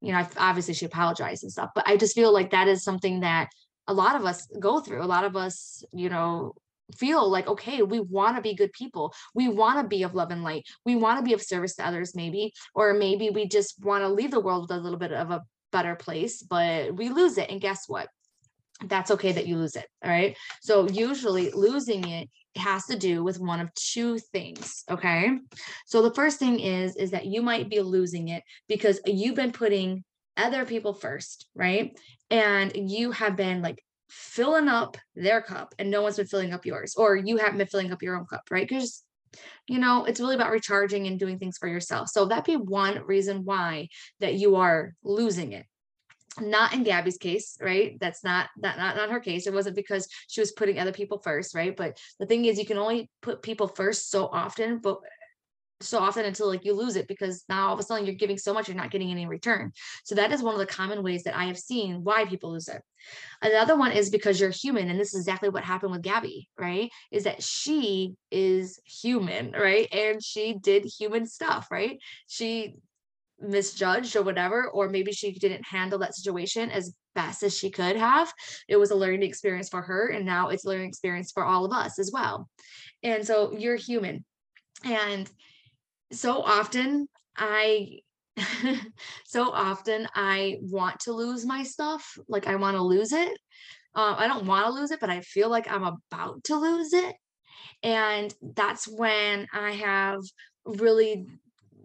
you 0.00 0.12
know, 0.12 0.26
obviously 0.38 0.74
she 0.74 0.86
apologized 0.86 1.42
and 1.42 1.52
stuff. 1.52 1.70
But 1.74 1.86
I 1.86 1.96
just 1.96 2.14
feel 2.14 2.32
like 2.32 2.50
that 2.50 2.68
is 2.68 2.82
something 2.82 3.20
that 3.20 3.50
a 3.86 3.94
lot 3.94 4.16
of 4.16 4.24
us 4.24 4.46
go 4.58 4.80
through. 4.80 5.02
A 5.02 5.04
lot 5.04 5.24
of 5.24 5.36
us, 5.36 5.84
you 5.92 6.08
know, 6.08 6.54
feel 6.96 7.28
like 7.30 7.46
okay 7.46 7.82
we 7.82 8.00
want 8.00 8.36
to 8.36 8.42
be 8.42 8.54
good 8.54 8.72
people. 8.72 9.12
We 9.34 9.48
want 9.48 9.80
to 9.80 9.88
be 9.88 10.02
of 10.02 10.14
love 10.14 10.30
and 10.30 10.42
light. 10.42 10.66
We 10.84 10.96
want 10.96 11.18
to 11.18 11.24
be 11.24 11.34
of 11.34 11.42
service 11.42 11.76
to 11.76 11.86
others 11.86 12.14
maybe 12.14 12.52
or 12.74 12.94
maybe 12.94 13.30
we 13.30 13.46
just 13.46 13.82
want 13.84 14.02
to 14.02 14.08
leave 14.08 14.30
the 14.30 14.40
world 14.40 14.62
with 14.62 14.78
a 14.78 14.80
little 14.80 14.98
bit 14.98 15.12
of 15.12 15.30
a 15.30 15.42
better 15.72 15.94
place 15.94 16.42
but 16.42 16.94
we 16.96 17.08
lose 17.08 17.38
it 17.38 17.50
and 17.50 17.60
guess 17.60 17.84
what? 17.88 18.08
That's 18.84 19.10
okay 19.10 19.32
that 19.32 19.46
you 19.46 19.56
lose 19.56 19.76
it 19.76 19.86
all 20.04 20.10
right? 20.10 20.36
So 20.62 20.88
usually 20.88 21.50
losing 21.50 22.08
it 22.08 22.28
has 22.56 22.86
to 22.86 22.98
do 22.98 23.22
with 23.22 23.38
one 23.38 23.60
of 23.60 23.72
two 23.74 24.18
things 24.18 24.84
okay? 24.90 25.38
So 25.86 26.02
the 26.02 26.14
first 26.14 26.38
thing 26.38 26.60
is 26.60 26.96
is 26.96 27.10
that 27.12 27.26
you 27.26 27.42
might 27.42 27.68
be 27.70 27.80
losing 27.80 28.28
it 28.28 28.42
because 28.68 29.00
you've 29.06 29.36
been 29.36 29.52
putting 29.52 30.04
other 30.36 30.64
people 30.64 30.94
first 30.94 31.46
right? 31.54 31.96
And 32.30 32.72
you 32.90 33.10
have 33.12 33.36
been 33.36 33.62
like 33.62 33.82
filling 34.10 34.68
up 34.68 34.96
their 35.14 35.40
cup 35.40 35.74
and 35.78 35.90
no 35.90 36.02
one's 36.02 36.16
been 36.16 36.26
filling 36.26 36.52
up 36.52 36.66
yours 36.66 36.94
or 36.96 37.16
you 37.16 37.36
haven't 37.36 37.58
been 37.58 37.66
filling 37.66 37.92
up 37.92 38.02
your 38.02 38.16
own 38.16 38.26
cup 38.26 38.42
right 38.50 38.68
because 38.68 39.02
you 39.68 39.78
know 39.78 40.04
it's 40.04 40.20
really 40.20 40.34
about 40.34 40.50
recharging 40.50 41.06
and 41.06 41.18
doing 41.18 41.38
things 41.38 41.58
for 41.58 41.68
yourself 41.68 42.08
so 42.08 42.26
that 42.26 42.44
be 42.44 42.56
one 42.56 43.00
reason 43.06 43.44
why 43.44 43.88
that 44.18 44.34
you 44.34 44.56
are 44.56 44.94
losing 45.04 45.52
it 45.52 45.66
not 46.40 46.72
in 46.72 46.84
Gabby's 46.84 47.18
case, 47.18 47.58
right? 47.60 47.98
That's 47.98 48.22
not 48.22 48.48
that 48.60 48.78
not 48.78 48.96
not 48.96 49.10
her 49.10 49.20
case. 49.20 49.46
It 49.46 49.52
wasn't 49.52 49.74
because 49.76 50.08
she 50.28 50.40
was 50.40 50.52
putting 50.52 50.78
other 50.78 50.92
people 50.92 51.18
first, 51.18 51.54
right? 51.54 51.76
But 51.76 51.98
the 52.18 52.26
thing 52.26 52.44
is, 52.44 52.58
you 52.58 52.64
can 52.64 52.78
only 52.78 53.10
put 53.20 53.42
people 53.42 53.66
first 53.66 54.10
so 54.10 54.26
often, 54.26 54.78
but 54.78 55.00
so 55.80 55.98
often 55.98 56.26
until 56.26 56.48
like 56.48 56.64
you 56.64 56.74
lose 56.74 56.96
it 56.96 57.08
because 57.08 57.44
now 57.48 57.68
all 57.68 57.74
of 57.74 57.80
a 57.80 57.82
sudden 57.82 58.04
you're 58.04 58.14
giving 58.14 58.38
so 58.38 58.52
much 58.52 58.68
you're 58.68 58.76
not 58.76 58.90
getting 58.90 59.10
any 59.10 59.26
return. 59.26 59.72
So 60.04 60.14
that 60.14 60.32
is 60.32 60.42
one 60.42 60.54
of 60.54 60.60
the 60.60 60.66
common 60.66 61.02
ways 61.02 61.22
that 61.24 61.36
i 61.36 61.44
have 61.44 61.58
seen 61.58 62.04
why 62.04 62.24
people 62.24 62.52
lose 62.52 62.68
it. 62.68 62.82
Another 63.42 63.76
one 63.76 63.92
is 63.92 64.10
because 64.10 64.40
you're 64.40 64.50
human 64.50 64.90
and 64.90 65.00
this 65.00 65.14
is 65.14 65.20
exactly 65.20 65.48
what 65.48 65.64
happened 65.64 65.92
with 65.92 66.02
gabby 66.02 66.48
right? 66.58 66.90
Is 67.10 67.24
that 67.24 67.42
she 67.42 68.14
is 68.30 68.78
human 68.84 69.52
right? 69.52 69.88
And 69.92 70.22
she 70.22 70.54
did 70.54 70.84
human 70.84 71.26
stuff 71.26 71.68
right? 71.70 71.98
She 72.26 72.76
misjudged 73.40 74.16
or 74.16 74.22
whatever 74.22 74.68
or 74.68 74.88
maybe 74.90 75.12
she 75.12 75.32
didn't 75.32 75.66
handle 75.66 75.98
that 76.00 76.14
situation 76.14 76.70
as 76.70 76.94
best 77.14 77.42
as 77.42 77.56
she 77.56 77.70
could 77.70 77.96
have. 77.96 78.32
It 78.68 78.76
was 78.76 78.90
a 78.90 78.96
learning 78.96 79.22
experience 79.22 79.70
for 79.70 79.80
her 79.80 80.08
and 80.08 80.26
now 80.26 80.48
it's 80.48 80.64
a 80.64 80.68
learning 80.68 80.88
experience 80.88 81.32
for 81.32 81.44
all 81.44 81.64
of 81.64 81.72
us 81.72 81.98
as 81.98 82.10
well. 82.12 82.50
And 83.02 83.26
so 83.26 83.52
you're 83.56 83.76
human. 83.76 84.26
And 84.84 85.30
so 86.12 86.42
often 86.42 87.08
I 87.36 88.00
so 89.26 89.50
often 89.50 90.08
I 90.14 90.58
want 90.62 91.00
to 91.00 91.12
lose 91.12 91.44
my 91.44 91.62
stuff. 91.62 92.16
Like 92.28 92.46
I 92.46 92.56
want 92.56 92.76
to 92.76 92.82
lose 92.82 93.12
it. 93.12 93.32
Uh, 93.94 94.14
I 94.16 94.28
don't 94.28 94.46
want 94.46 94.66
to 94.66 94.72
lose 94.72 94.90
it, 94.90 95.00
but 95.00 95.10
I 95.10 95.20
feel 95.20 95.50
like 95.50 95.70
I'm 95.70 95.82
about 95.82 96.44
to 96.44 96.56
lose 96.56 96.92
it. 96.92 97.14
And 97.82 98.32
that's 98.54 98.86
when 98.86 99.46
I 99.52 99.72
have 99.72 100.20
really 100.64 101.26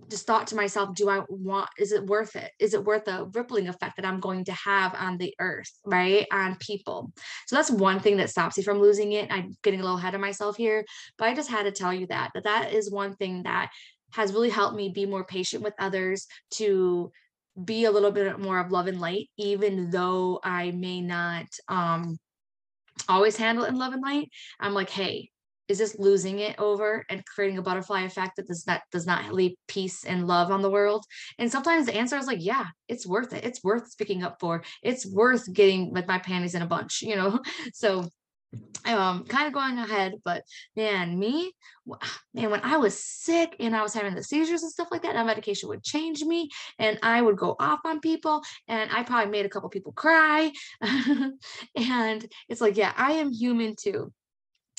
just 0.10 0.28
thought 0.28 0.48
to 0.48 0.56
myself, 0.56 0.94
do 0.96 1.10
I 1.10 1.22
want, 1.30 1.70
is 1.80 1.92
it 1.92 2.06
worth 2.06 2.36
it? 2.36 2.52
Is 2.60 2.74
it 2.74 2.84
worth 2.84 3.06
the 3.06 3.30
rippling 3.34 3.68
effect 3.68 3.96
that 3.96 4.06
I'm 4.06 4.20
going 4.20 4.46
to 4.46 4.54
have 4.54 4.94
on 4.94 5.18
the 5.18 5.34
earth, 5.40 5.72
right? 5.84 6.28
On 6.32 6.56
people. 6.60 7.12
So 7.48 7.56
that's 7.56 7.72
one 7.72 8.00
thing 8.00 8.18
that 8.18 8.30
stops 8.30 8.58
you 8.58 8.64
from 8.64 8.80
losing 8.80 9.14
it. 9.14 9.32
I'm 9.32 9.58
getting 9.64 9.80
a 9.80 9.84
little 9.84 9.98
ahead 9.98 10.14
of 10.14 10.22
myself 10.22 10.58
here, 10.58 10.86
but 11.18 11.28
I 11.28 11.34
just 11.34 11.50
had 11.50 11.64
to 11.64 11.72
tell 11.72 11.94
you 11.94 12.08
that, 12.08 12.32
that 12.36 12.44
that 12.44 12.74
is 12.74 12.92
one 12.92 13.16
thing 13.16 13.44
that 13.44 13.72
has 14.16 14.34
really 14.34 14.50
helped 14.50 14.76
me 14.76 14.90
be 14.90 15.06
more 15.06 15.26
patient 15.26 15.64
with 15.64 15.74
others 15.80 16.28
to 16.52 17.12
be 17.64 17.86
a 17.86 17.92
little 17.92 18.12
bit 18.12 18.40
more 18.40 18.60
of 18.60 18.72
love 18.72 18.88
and 18.88 19.00
light, 19.00 19.30
even 19.38 19.90
though 19.90 20.40
I 20.44 20.72
may 20.72 21.02
not 21.02 21.46
um 21.68 22.18
always 23.10 23.38
handle 23.38 23.66
it 23.66 23.70
in 23.70 23.78
love 23.78 23.94
and 23.94 24.02
light. 24.02 24.30
I'm 24.60 24.74
like, 24.74 24.90
hey, 24.90 25.30
is 25.68 25.80
this 25.80 25.98
losing 25.98 26.40
it 26.40 26.56
over 26.60 27.04
and 27.10 27.26
creating 27.26 27.58
a 27.58 27.62
butterfly 27.62 28.04
effect 28.04 28.34
that 28.38 28.48
does 28.48 28.66
not 28.68 28.82
does 28.92 29.08
not 29.08 29.34
leave 29.34 29.56
peace 29.68 30.06
and 30.06 30.28
love 30.28 30.52
on 30.52 30.62
the 30.62 30.70
world? 30.70 31.04
And 31.40 31.52
sometimes 31.52 31.88
the 31.88 31.96
answer 31.96 32.18
is 32.18 32.28
like 32.28 32.40
yeah 32.42 32.66
it's 32.88 33.08
worth 33.08 33.34
it. 33.34 33.44
It's 33.46 33.64
worth 33.64 33.90
speaking 33.92 34.24
up 34.24 34.38
for. 34.40 34.64
It's 34.84 35.06
worth 35.12 35.52
getting 35.54 35.92
with 35.94 36.08
my 36.08 36.20
panties 36.20 36.56
in 36.56 36.62
a 36.62 36.68
bunch 36.68 37.02
you 37.02 37.16
know? 37.16 37.40
So 37.74 38.10
um 38.86 39.26
kind 39.26 39.48
of 39.48 39.54
going 39.54 39.78
ahead 39.80 40.14
but 40.24 40.44
man 40.76 41.18
me 41.18 41.52
man 42.34 42.52
when 42.52 42.62
i 42.62 42.78
was 42.78 42.98
sick 42.98 43.56
and 43.60 43.76
i 43.76 43.82
was 43.82 43.94
having 43.94 44.14
the 44.14 44.24
seizures 44.24 44.62
and 44.62 44.72
stuff 44.72 44.88
like 44.92 45.02
that 45.02 45.14
that 45.14 45.26
medication 45.26 45.68
would 45.68 45.84
change 45.84 46.24
me 46.24 46.50
and 46.78 47.00
i 47.02 47.22
would 47.22 47.36
go 47.36 47.56
off 47.60 47.80
on 47.84 48.00
people 48.00 48.42
and 48.68 48.90
i 48.94 49.04
probably 49.04 49.32
made 49.32 49.46
a 49.46 49.50
couple 49.50 49.70
people 49.70 49.92
cry 49.94 50.52
and 50.82 52.28
it's 52.48 52.62
like 52.62 52.78
yeah 52.78 52.94
i 52.96 53.14
am 53.14 53.32
human 53.32 53.76
too 53.76 54.12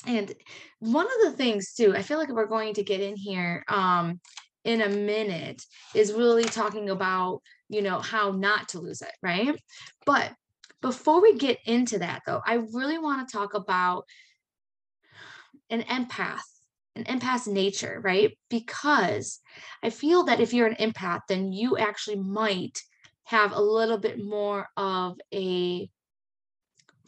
and 0.05 0.33
one 0.79 1.05
of 1.05 1.31
the 1.31 1.37
things 1.37 1.73
too, 1.73 1.95
I 1.95 2.01
feel 2.01 2.17
like 2.17 2.29
we're 2.29 2.45
going 2.45 2.73
to 2.75 2.83
get 2.83 3.01
in 3.01 3.15
here 3.15 3.63
um, 3.67 4.19
in 4.63 4.81
a 4.81 4.89
minute 4.89 5.63
is 5.95 6.13
really 6.13 6.43
talking 6.43 6.89
about, 6.89 7.41
you 7.69 7.81
know, 7.81 7.99
how 7.99 8.31
not 8.31 8.69
to 8.69 8.79
lose 8.79 9.01
it, 9.01 9.11
right? 9.23 9.59
But 10.05 10.33
before 10.87 11.21
we 11.21 11.35
get 11.35 11.59
into 11.65 11.99
that 11.99 12.21
though, 12.25 12.41
I 12.45 12.53
really 12.71 12.97
want 12.97 13.27
to 13.27 13.37
talk 13.37 13.55
about 13.55 14.05
an 15.69 15.81
empath, 15.81 16.39
an 16.95 17.03
empath's 17.03 17.45
nature, 17.45 17.99
right? 18.01 18.37
Because 18.49 19.41
I 19.83 19.89
feel 19.89 20.23
that 20.23 20.39
if 20.39 20.53
you're 20.53 20.65
an 20.65 20.75
empath, 20.75 21.23
then 21.27 21.51
you 21.51 21.77
actually 21.77 22.15
might 22.15 22.81
have 23.25 23.51
a 23.51 23.59
little 23.61 23.97
bit 23.97 24.23
more 24.23 24.69
of 24.77 25.17
a 25.33 25.89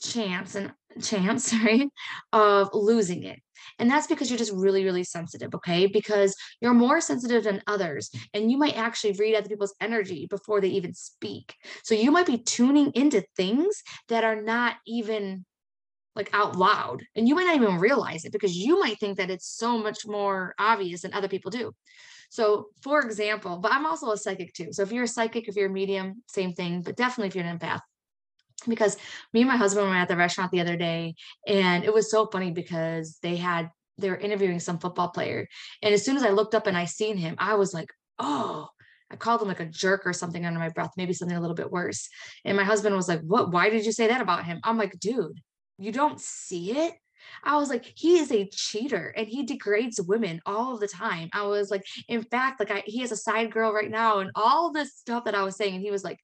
chance 0.02 0.58
chance, 1.02 1.54
right, 1.66 1.90
of 2.34 2.70
losing 2.74 3.24
it. 3.24 3.40
And 3.78 3.90
that's 3.90 4.08
because 4.08 4.30
you're 4.30 4.40
just 4.40 4.54
really, 4.54 4.84
really 4.84 5.04
sensitive, 5.04 5.54
okay? 5.56 5.88
Because 5.88 6.36
you're 6.62 6.74
more 6.74 7.02
sensitive 7.02 7.44
than 7.44 7.62
others, 7.68 8.10
and 8.34 8.52
you 8.52 8.58
might 8.58 8.78
actually 8.78 9.14
read 9.14 9.36
other 9.36 9.50
people's 9.50 9.76
energy 9.82 10.28
before 10.30 10.62
they 10.62 10.70
even 10.70 10.94
speak. 10.94 11.56
So 11.84 11.96
you 11.96 12.12
might 12.12 12.26
be 12.26 12.38
tuning 12.38 12.92
into 12.92 13.24
things 13.36 13.84
that 14.08 14.24
are 14.24 14.42
not 14.42 14.76
even 14.88 15.46
like 16.16 16.30
out 16.34 16.56
loud, 16.56 17.04
and 17.16 17.28
you 17.28 17.36
might 17.36 17.46
not 17.46 17.56
even 17.56 17.80
realize 17.80 18.26
it 18.26 18.32
because 18.32 18.56
you 18.56 18.80
might 18.80 19.00
think 19.00 19.18
that 19.18 19.30
it's 19.30 19.48
so 19.48 19.78
much 19.78 20.06
more 20.06 20.54
obvious 20.60 21.02
than 21.02 21.14
other 21.14 21.28
people 21.30 21.52
do. 21.52 21.72
So, 22.30 22.68
for 22.84 23.02
example, 23.02 23.58
but 23.58 23.72
I'm 23.72 23.86
also 23.86 24.12
a 24.12 24.18
psychic 24.18 24.54
too. 24.54 24.72
So, 24.72 24.84
if 24.84 24.92
you're 24.92 25.06
a 25.06 25.08
psychic, 25.08 25.48
if 25.48 25.56
you're 25.56 25.70
a 25.70 25.74
medium, 25.74 26.24
same 26.28 26.54
thing, 26.54 26.82
but 26.82 26.96
definitely 26.96 27.28
if 27.28 27.36
you're 27.36 27.46
an 27.46 27.58
empath, 27.58 27.80
because 28.68 28.98
me 29.34 29.42
and 29.42 29.50
my 29.50 29.58
husband 29.58 29.88
were 29.88 29.96
at 29.96 30.08
the 30.08 30.16
restaurant 30.16 30.52
the 30.52 30.62
other 30.62 30.76
day 30.76 31.16
and 31.48 31.84
it 31.84 31.94
was 31.94 32.12
so 32.12 32.26
funny 32.28 32.52
because 32.52 33.18
they 33.22 33.36
had 33.36 33.70
they 33.98 34.10
were 34.10 34.18
interviewing 34.18 34.60
some 34.60 34.80
football 34.80 35.10
player 35.10 35.48
and 35.82 35.94
as 35.94 36.04
soon 36.04 36.18
as 36.18 36.24
i 36.24 36.30
looked 36.30 36.56
up 36.56 36.68
and 36.68 36.78
i 36.78 36.86
seen 36.86 37.18
him 37.18 37.36
i 37.38 37.56
was 37.56 37.74
like 37.74 37.90
oh 38.18 38.68
i 39.12 39.16
called 39.16 39.42
him 39.42 39.48
like 39.48 39.60
a 39.60 39.66
jerk 39.66 40.06
or 40.06 40.14
something 40.14 40.46
under 40.46 40.60
my 40.60 40.70
breath 40.70 40.92
maybe 40.98 41.14
something 41.14 41.38
a 41.38 41.42
little 41.42 41.56
bit 41.56 41.72
worse 41.72 42.10
and 42.46 42.58
my 42.58 42.64
husband 42.64 42.96
was 42.96 43.08
like 43.08 43.22
what 43.22 43.52
why 43.52 43.70
did 43.70 43.86
you 43.86 43.92
say 43.92 44.08
that 44.08 44.22
about 44.22 44.46
him 44.46 44.60
i'm 44.64 44.78
like 44.78 45.00
dude 45.00 45.40
you 45.78 45.92
don't 45.92 46.20
see 46.20 46.72
it 46.72 46.94
I 47.44 47.58
was 47.58 47.70
like, 47.70 47.94
he 47.96 48.18
is 48.18 48.32
a 48.32 48.48
cheater 48.48 49.14
and 49.16 49.28
he 49.28 49.44
degrades 49.44 50.02
women 50.02 50.42
all 50.46 50.78
the 50.78 50.88
time. 50.88 51.30
I 51.34 51.44
was 51.44 51.70
like, 51.72 51.84
in 52.08 52.24
fact, 52.24 52.60
like 52.60 52.72
I, 52.72 52.84
he 52.86 53.00
has 53.00 53.12
a 53.12 53.18
side 53.18 53.52
girl 53.52 53.74
right 53.74 53.90
now 53.92 54.20
and 54.20 54.32
all 54.36 54.72
this 54.72 54.96
stuff 54.96 55.26
that 55.26 55.36
I 55.36 55.44
was 55.44 55.56
saying. 55.56 55.76
And 55.76 55.84
he 55.84 55.92
was 55.92 56.04
like, 56.04 56.20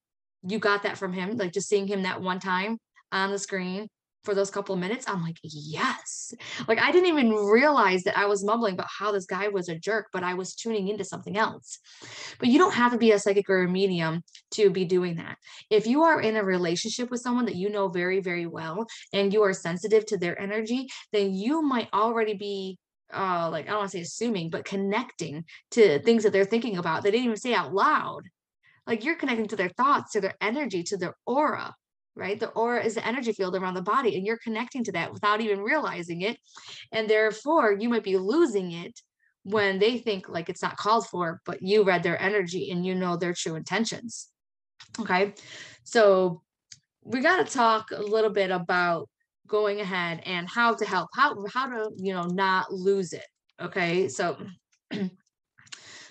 you 0.47 0.59
got 0.59 0.83
that 0.83 0.97
from 0.97 1.13
him, 1.13 1.37
like 1.37 1.53
just 1.53 1.69
seeing 1.69 1.87
him 1.87 2.03
that 2.03 2.21
one 2.21 2.39
time 2.39 2.77
on 3.11 3.31
the 3.31 3.39
screen 3.39 3.87
for 4.25 4.35
those 4.35 4.49
couple 4.49 4.73
of 4.73 4.81
minutes, 4.81 5.05
I'm 5.07 5.21
like, 5.21 5.37
yes. 5.43 6.33
Like 6.67 6.79
I 6.79 6.91
didn't 6.91 7.09
even 7.09 7.31
realize 7.31 8.03
that 8.03 8.17
I 8.17 8.25
was 8.25 8.43
mumbling 8.43 8.73
about 8.73 8.89
how 8.89 9.11
this 9.11 9.25
guy 9.25 9.47
was 9.47 9.69
a 9.69 9.77
jerk, 9.77 10.07
but 10.11 10.23
I 10.23 10.33
was 10.33 10.55
tuning 10.55 10.87
into 10.87 11.05
something 11.05 11.37
else. 11.37 11.79
But 12.39 12.49
you 12.49 12.57
don't 12.57 12.73
have 12.73 12.91
to 12.91 12.97
be 12.97 13.11
a 13.11 13.19
psychic 13.19 13.49
or 13.49 13.63
a 13.63 13.69
medium 13.69 14.23
to 14.55 14.69
be 14.71 14.83
doing 14.83 15.17
that. 15.17 15.37
If 15.69 15.85
you 15.87 16.01
are 16.03 16.19
in 16.19 16.35
a 16.35 16.43
relationship 16.43 17.11
with 17.11 17.21
someone 17.21 17.45
that 17.45 17.55
you 17.55 17.69
know 17.69 17.87
very, 17.87 18.19
very 18.19 18.47
well 18.47 18.87
and 19.13 19.31
you 19.31 19.43
are 19.43 19.53
sensitive 19.53 20.05
to 20.07 20.17
their 20.17 20.39
energy, 20.41 20.87
then 21.13 21.33
you 21.33 21.61
might 21.61 21.89
already 21.93 22.33
be 22.33 22.77
uh 23.13 23.49
like 23.51 23.67
I 23.67 23.69
don't 23.69 23.79
want 23.79 23.91
to 23.91 23.97
say 23.97 24.01
assuming, 24.01 24.49
but 24.49 24.65
connecting 24.65 25.45
to 25.71 25.99
things 25.99 26.23
that 26.23 26.33
they're 26.33 26.43
thinking 26.43 26.77
about. 26.77 27.03
They 27.03 27.11
didn't 27.11 27.25
even 27.25 27.37
say 27.37 27.53
out 27.53 27.71
loud 27.71 28.23
like 28.87 29.03
you're 29.03 29.15
connecting 29.15 29.47
to 29.47 29.55
their 29.55 29.69
thoughts, 29.69 30.11
to 30.13 30.21
their 30.21 30.35
energy, 30.41 30.83
to 30.83 30.97
their 30.97 31.15
aura, 31.25 31.73
right? 32.15 32.39
The 32.39 32.49
aura 32.49 32.83
is 32.83 32.95
the 32.95 33.05
energy 33.05 33.33
field 33.33 33.55
around 33.55 33.73
the 33.73 33.81
body, 33.81 34.15
and 34.15 34.25
you're 34.25 34.37
connecting 34.37 34.83
to 34.85 34.91
that 34.93 35.13
without 35.13 35.41
even 35.41 35.59
realizing 35.59 36.21
it. 36.21 36.37
And 36.91 37.09
therefore, 37.09 37.75
you 37.79 37.89
might 37.89 38.03
be 38.03 38.17
losing 38.17 38.71
it 38.71 38.99
when 39.43 39.77
they 39.77 39.97
think 39.97 40.27
like 40.27 40.49
it's 40.49 40.61
not 40.61 40.77
called 40.77 41.07
for, 41.07 41.41
but 41.45 41.61
you 41.61 41.83
read 41.83 42.03
their 42.03 42.19
energy 42.21 42.71
and 42.71 42.85
you 42.85 42.95
know 42.95 43.15
their 43.15 43.33
true 43.33 43.55
intentions. 43.55 44.29
Okay. 44.99 45.33
So 45.83 46.41
we 47.03 47.21
got 47.21 47.45
to 47.45 47.53
talk 47.53 47.91
a 47.91 48.01
little 48.01 48.31
bit 48.31 48.49
about 48.49 49.07
going 49.47 49.79
ahead 49.81 50.21
and 50.25 50.49
how 50.49 50.73
to 50.73 50.85
help, 50.85 51.09
how, 51.13 51.35
how 51.53 51.67
to, 51.67 51.91
you 51.97 52.13
know, 52.13 52.23
not 52.23 52.73
lose 52.73 53.13
it. 53.13 53.25
Okay. 53.61 54.07
So 54.07 54.37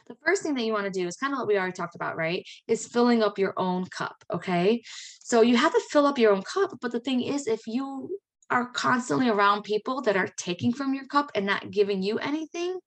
the 0.06 0.16
first 0.24 0.42
thing 0.42 0.54
that 0.54 0.64
you 0.64 0.72
want 0.72 0.84
to 0.84 0.90
do 0.90 1.06
is 1.06 1.16
kind 1.16 1.32
of 1.32 1.38
what 1.38 1.48
we 1.48 1.56
already 1.56 1.72
talked 1.72 1.94
about, 1.94 2.16
right? 2.16 2.46
Is 2.68 2.86
filling 2.86 3.22
up 3.22 3.38
your 3.38 3.54
own 3.56 3.86
cup. 3.86 4.16
Okay. 4.32 4.82
So 5.20 5.40
you 5.40 5.56
have 5.56 5.72
to 5.72 5.80
fill 5.90 6.06
up 6.06 6.18
your 6.18 6.32
own 6.32 6.42
cup. 6.42 6.78
But 6.80 6.92
the 6.92 7.00
thing 7.00 7.22
is, 7.22 7.46
if 7.46 7.66
you 7.66 8.18
are 8.50 8.70
constantly 8.70 9.28
around 9.28 9.62
people 9.62 10.02
that 10.02 10.16
are 10.16 10.28
taking 10.36 10.72
from 10.72 10.94
your 10.94 11.06
cup 11.06 11.30
and 11.34 11.46
not 11.46 11.70
giving 11.70 12.02
you 12.02 12.18
anything, 12.18 12.78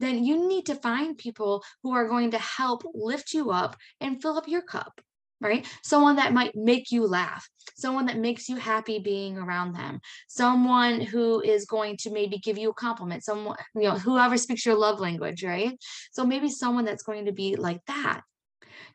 then 0.00 0.24
you 0.24 0.48
need 0.48 0.66
to 0.66 0.74
find 0.74 1.16
people 1.16 1.62
who 1.82 1.92
are 1.92 2.08
going 2.08 2.32
to 2.32 2.38
help 2.38 2.82
lift 2.94 3.32
you 3.32 3.50
up 3.50 3.76
and 4.00 4.20
fill 4.20 4.36
up 4.36 4.48
your 4.48 4.62
cup 4.62 5.00
right? 5.40 5.66
Someone 5.82 6.16
that 6.16 6.32
might 6.32 6.54
make 6.54 6.90
you 6.90 7.06
laugh, 7.06 7.48
someone 7.76 8.06
that 8.06 8.18
makes 8.18 8.48
you 8.48 8.56
happy 8.56 8.98
being 8.98 9.36
around 9.36 9.74
them, 9.74 10.00
someone 10.28 11.00
who 11.00 11.40
is 11.40 11.66
going 11.66 11.96
to 11.98 12.10
maybe 12.10 12.38
give 12.38 12.58
you 12.58 12.70
a 12.70 12.74
compliment, 12.74 13.24
someone, 13.24 13.56
you 13.74 13.82
know, 13.82 13.98
whoever 13.98 14.36
speaks 14.36 14.64
your 14.64 14.76
love 14.76 15.00
language, 15.00 15.44
right? 15.44 15.76
So 16.12 16.24
maybe 16.24 16.48
someone 16.48 16.84
that's 16.84 17.02
going 17.02 17.26
to 17.26 17.32
be 17.32 17.56
like 17.56 17.80
that, 17.86 18.22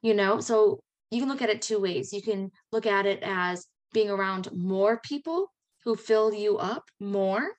you 0.02 0.14
know? 0.14 0.40
So 0.40 0.82
you 1.12 1.20
can 1.20 1.30
look 1.30 1.42
at 1.42 1.50
it 1.50 1.62
two 1.62 1.80
ways. 1.80 2.14
You 2.14 2.22
can 2.22 2.52
look 2.72 2.86
at 2.86 3.06
it 3.06 3.20
as 3.24 3.66
being 3.94 4.10
around 4.10 4.50
more 4.54 5.00
people 5.04 5.52
who 5.84 5.96
fill 5.96 6.34
you 6.34 6.58
up 6.58 6.84
more 7.00 7.52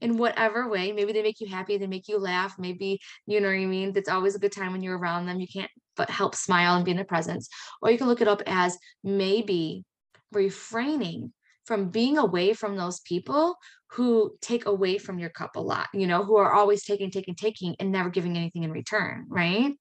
in 0.00 0.16
whatever 0.16 0.68
way. 0.68 0.92
Maybe 0.92 1.12
they 1.12 1.22
make 1.22 1.40
you 1.40 1.48
happy, 1.48 1.76
they 1.76 1.86
make 1.86 2.08
you 2.08 2.18
laugh. 2.18 2.56
Maybe, 2.58 3.00
you 3.26 3.40
know 3.40 3.48
what 3.48 3.54
I 3.54 3.66
mean? 3.66 3.92
It's 3.96 4.08
always 4.08 4.34
a 4.34 4.38
good 4.38 4.52
time 4.52 4.72
when 4.72 4.82
you're 4.82 4.98
around 4.98 5.26
them. 5.26 5.40
You 5.40 5.48
can't 5.48 5.70
but 5.98 6.08
help 6.08 6.34
smile 6.34 6.76
and 6.76 6.84
be 6.84 6.92
in 6.92 6.96
the 6.96 7.04
presence. 7.04 7.50
Or 7.82 7.90
you 7.90 7.98
can 7.98 8.06
look 8.06 8.22
it 8.22 8.28
up 8.28 8.42
as 8.46 8.78
maybe 9.04 9.84
refraining 10.32 11.34
from 11.66 11.90
being 11.90 12.16
away 12.16 12.54
from 12.54 12.76
those 12.76 13.00
people 13.00 13.56
who 13.92 14.34
take 14.40 14.64
away 14.64 14.96
from 14.96 15.18
your 15.18 15.30
cup 15.30 15.56
a 15.56 15.60
lot, 15.60 15.88
you 15.92 16.06
know, 16.06 16.24
who 16.24 16.36
are 16.36 16.54
always 16.54 16.84
taking, 16.84 17.10
taking, 17.10 17.34
taking 17.34 17.76
and 17.78 17.92
never 17.92 18.08
giving 18.08 18.36
anything 18.38 18.62
in 18.62 18.70
return, 18.70 19.26
right? 19.28 19.74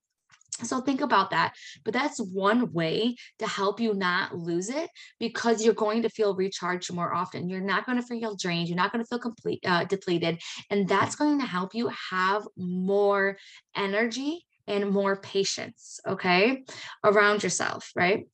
So 0.63 0.81
think 0.81 1.01
about 1.01 1.29
that. 1.31 1.53
But 1.85 1.93
that's 1.93 2.19
one 2.19 2.73
way 2.73 3.15
to 3.39 3.47
help 3.47 3.79
you 3.79 3.93
not 3.93 4.35
lose 4.35 4.69
it 4.69 4.89
because 5.19 5.63
you're 5.63 5.73
going 5.73 6.01
to 6.01 6.09
feel 6.09 6.35
recharged 6.35 6.91
more 6.91 7.13
often. 7.13 7.49
You're 7.49 7.61
not 7.61 7.85
going 7.85 8.01
to 8.01 8.07
feel 8.07 8.35
drained. 8.35 8.67
You're 8.67 8.77
not 8.77 8.91
going 8.91 9.03
to 9.03 9.07
feel 9.07 9.19
complete 9.19 9.59
uh, 9.65 9.83
depleted, 9.85 10.41
and 10.71 10.87
that's 10.87 11.15
going 11.15 11.39
to 11.39 11.45
help 11.45 11.75
you 11.75 11.91
have 12.09 12.47
more 12.57 13.37
energy 13.75 14.46
and 14.67 14.89
more 14.89 15.15
patience, 15.15 15.99
okay, 16.05 16.63
around 17.03 17.43
yourself, 17.43 17.91
right? 17.95 18.27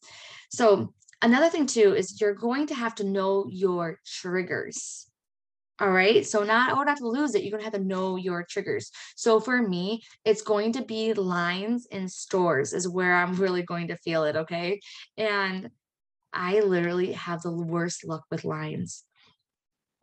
So, 0.49 0.93
another 1.21 1.49
thing 1.49 1.65
too 1.65 1.95
is 1.95 2.19
you're 2.19 2.33
going 2.33 2.67
to 2.67 2.75
have 2.75 2.95
to 2.95 3.03
know 3.03 3.45
your 3.49 3.99
triggers. 4.05 5.07
All 5.79 5.89
right. 5.89 6.25
So 6.25 6.43
not 6.43 6.71
oh, 6.71 6.77
would 6.77 6.87
have 6.87 6.99
to 6.99 7.07
lose 7.07 7.33
it. 7.33 7.43
You're 7.43 7.51
gonna 7.51 7.63
have 7.63 7.73
to 7.73 7.79
know 7.79 8.15
your 8.15 8.45
triggers. 8.47 8.91
So 9.15 9.39
for 9.39 9.61
me, 9.61 10.03
it's 10.23 10.43
going 10.43 10.73
to 10.73 10.83
be 10.83 11.13
lines 11.13 11.87
in 11.87 12.07
stores 12.07 12.73
is 12.73 12.87
where 12.87 13.15
I'm 13.15 13.35
really 13.35 13.63
going 13.63 13.87
to 13.87 13.97
feel 13.97 14.23
it. 14.25 14.35
Okay. 14.35 14.79
And 15.17 15.71
I 16.31 16.59
literally 16.59 17.13
have 17.13 17.41
the 17.41 17.51
worst 17.51 18.05
luck 18.05 18.23
with 18.29 18.45
lines. 18.45 19.03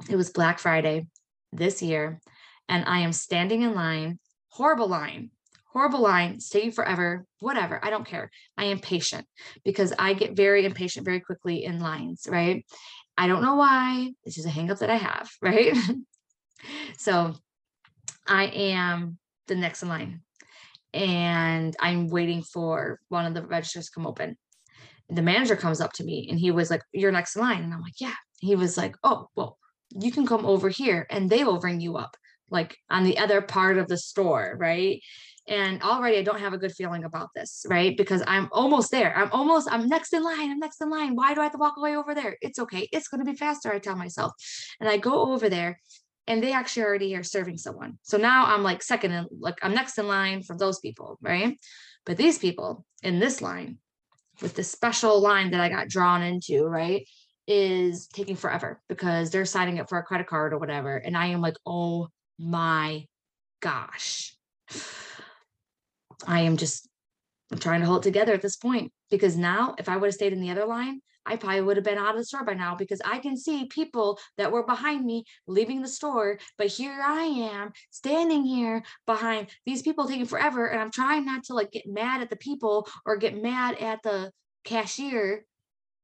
It 0.09 0.17
was 0.17 0.31
Black 0.31 0.59
Friday 0.59 1.07
this 1.53 1.83
year, 1.83 2.21
and 2.69 2.85
I 2.87 3.01
am 3.01 3.13
standing 3.13 3.63
in 3.63 3.75
line, 3.75 4.19
horrible 4.49 4.89
line, 4.89 5.31
horrible 5.73 6.01
line, 6.01 6.39
taking 6.51 6.73
forever, 6.73 7.25
whatever. 7.39 7.79
I 7.83 7.91
don't 7.91 8.07
care. 8.07 8.31
I 8.57 8.65
am 8.65 8.81
patient 8.81 9.27
because 9.65 9.93
I 9.99 10.15
get 10.15 10.37
very 10.37 10.65
impatient 10.65 11.05
very 11.05 11.21
quickly 11.21 11.65
in 11.65 11.81
lines, 11.81 12.27
right? 12.29 12.65
I 13.17 13.27
don't 13.27 13.43
know 13.43 13.55
why. 13.55 14.13
This 14.25 14.39
is 14.39 14.47
a 14.47 14.51
hangup 14.51 14.81
that 14.81 14.91
I 14.91 14.97
have, 14.97 15.31
right? 15.43 15.77
so 16.99 17.35
I 18.27 18.47
am 18.47 19.19
the 19.47 19.57
next 19.57 19.83
in 19.83 19.89
line 19.89 20.23
and 20.93 21.77
I'm 21.79 22.09
waiting 22.09 22.43
for 22.43 23.01
one 23.09 23.27
of 23.27 23.35
the 23.35 23.43
registers 23.43 23.87
to 23.87 23.93
come 23.93 24.07
open. 24.07 24.37
The 25.09 25.23
manager 25.23 25.57
comes 25.57 25.81
up 25.81 25.93
to 25.95 26.05
me 26.05 26.29
and 26.31 26.39
he 26.39 26.51
was 26.51 26.71
like, 26.71 26.83
You're 26.93 27.13
next 27.13 27.37
in 27.37 27.43
line. 27.43 27.63
And 27.63 27.73
I'm 27.73 27.83
like, 27.83 28.01
Yeah. 28.01 28.15
He 28.41 28.57
was 28.57 28.77
like, 28.77 28.97
Oh, 29.03 29.29
well, 29.37 29.59
you 29.91 30.13
can 30.13 30.27
come 30.27 30.47
over 30.47 30.69
here 30.69 31.07
and 31.11 31.29
they 31.29 31.45
will 31.45 31.61
ring 31.61 31.81
you 31.81 31.97
up, 31.97 32.17
like 32.49 32.77
on 32.89 33.05
the 33.05 33.19
other 33.19 33.41
part 33.41 33.79
of 33.79 33.89
the 33.89 33.99
store, 33.99 34.57
right? 34.59 35.03
And 35.51 35.83
already 35.83 36.17
I 36.19 36.23
don't 36.23 36.39
have 36.39 36.53
a 36.53 36.59
good 36.59 36.73
feeling 36.73 37.03
about 37.03 37.31
this, 37.35 37.67
right? 37.69 37.97
Because 37.97 38.23
I'm 38.27 38.49
almost 38.53 38.93
there. 38.93 39.15
I'm 39.17 39.33
almost, 39.33 39.69
I'm 39.71 39.89
next 39.89 40.15
in 40.15 40.23
line. 40.23 40.51
I'm 40.51 40.61
next 40.61 40.81
in 40.81 40.89
line. 40.89 41.17
Why 41.17 41.35
do 41.35 41.41
I 41.41 41.45
have 41.45 41.53
to 41.53 41.59
walk 41.59 41.75
away 41.77 41.97
over 41.97 42.15
there? 42.15 42.39
It's 42.41 42.61
okay. 42.61 42.89
It's 42.93 43.09
going 43.09 43.19
to 43.19 43.31
be 43.31 43.37
faster, 43.37 43.73
I 43.73 43.81
tell 43.81 43.97
myself. 43.97 44.33
And 44.79 44.89
I 44.89 44.97
go 44.97 45.33
over 45.33 45.49
there 45.49 45.81
and 46.29 46.41
they 46.41 46.53
actually 46.53 46.85
already 46.85 47.17
are 47.17 47.25
serving 47.25 47.59
someone. 47.59 47.99
So 48.03 48.17
now 48.17 48.47
I'm 48.47 48.63
like 48.63 48.81
second 48.81 49.11
in, 49.11 49.27
like 49.41 49.59
I'm 49.61 49.75
next 49.75 49.99
in 49.99 50.07
line 50.07 50.45
from 50.45 50.57
those 50.57 50.79
people, 50.79 51.19
right? 51.21 51.59
But 52.07 52.17
these 52.17 52.39
people 52.39 52.87
in 53.03 53.19
this 53.19 53.43
line, 53.43 53.79
with 54.41 54.55
this 54.55 54.71
special 54.71 55.21
line 55.21 55.51
that 55.51 55.61
I 55.61 55.69
got 55.69 55.89
drawn 55.89 56.23
into, 56.23 56.65
right, 56.65 57.07
is 57.49 58.07
taking 58.07 58.37
forever 58.37 58.81
because 58.89 59.31
they're 59.31 59.45
signing 59.45 59.81
up 59.81 59.89
for 59.89 59.99
a 59.99 60.05
credit 60.05 60.29
card 60.29 60.53
or 60.53 60.59
whatever. 60.59 60.97
And 60.97 61.17
I 61.17 61.27
am 61.27 61.41
like, 61.41 61.57
oh 61.67 62.09
my 62.39 63.05
gosh. 63.61 64.37
I 66.27 66.41
am 66.41 66.57
just 66.57 66.89
trying 67.59 67.81
to 67.81 67.87
hold 67.87 68.05
it 68.05 68.09
together 68.09 68.33
at 68.33 68.43
this 68.43 68.57
point 68.57 68.93
because 69.11 69.37
now 69.37 69.75
if 69.79 69.89
I 69.89 69.97
would 69.97 70.07
have 70.07 70.15
stayed 70.15 70.33
in 70.33 70.41
the 70.41 70.51
other 70.51 70.67
line, 70.67 71.01
I 71.27 71.37
probably 71.37 71.61
would 71.61 71.77
have 71.77 71.85
been 71.85 71.99
out 71.99 72.15
of 72.15 72.17
the 72.17 72.25
store 72.25 72.45
by 72.45 72.55
now 72.55 72.75
because 72.75 73.01
I 73.05 73.19
can 73.19 73.37
see 73.37 73.67
people 73.67 74.19
that 74.39 74.51
were 74.51 74.65
behind 74.65 75.05
me 75.05 75.25
leaving 75.47 75.83
the 75.83 75.89
store. 75.89 76.39
But 76.57 76.69
here 76.69 76.99
I 77.05 77.23
am 77.23 77.73
standing 77.91 78.45
here 78.45 78.83
behind 79.07 79.49
these 79.67 79.83
people 79.83 80.09
taking 80.09 80.27
forever. 80.27 80.67
And 80.67 80.81
I'm 80.81 80.91
trying 80.91 81.27
not 81.27 81.45
to 81.45 81.55
like 81.55 81.73
get 81.73 81.87
mad 81.87 82.23
at 82.23 82.31
the 82.31 82.37
people 82.37 82.89
or 83.05 83.17
get 83.17 83.41
mad 83.41 83.77
at 83.79 84.03
the 84.03 84.33
cashier 84.65 85.45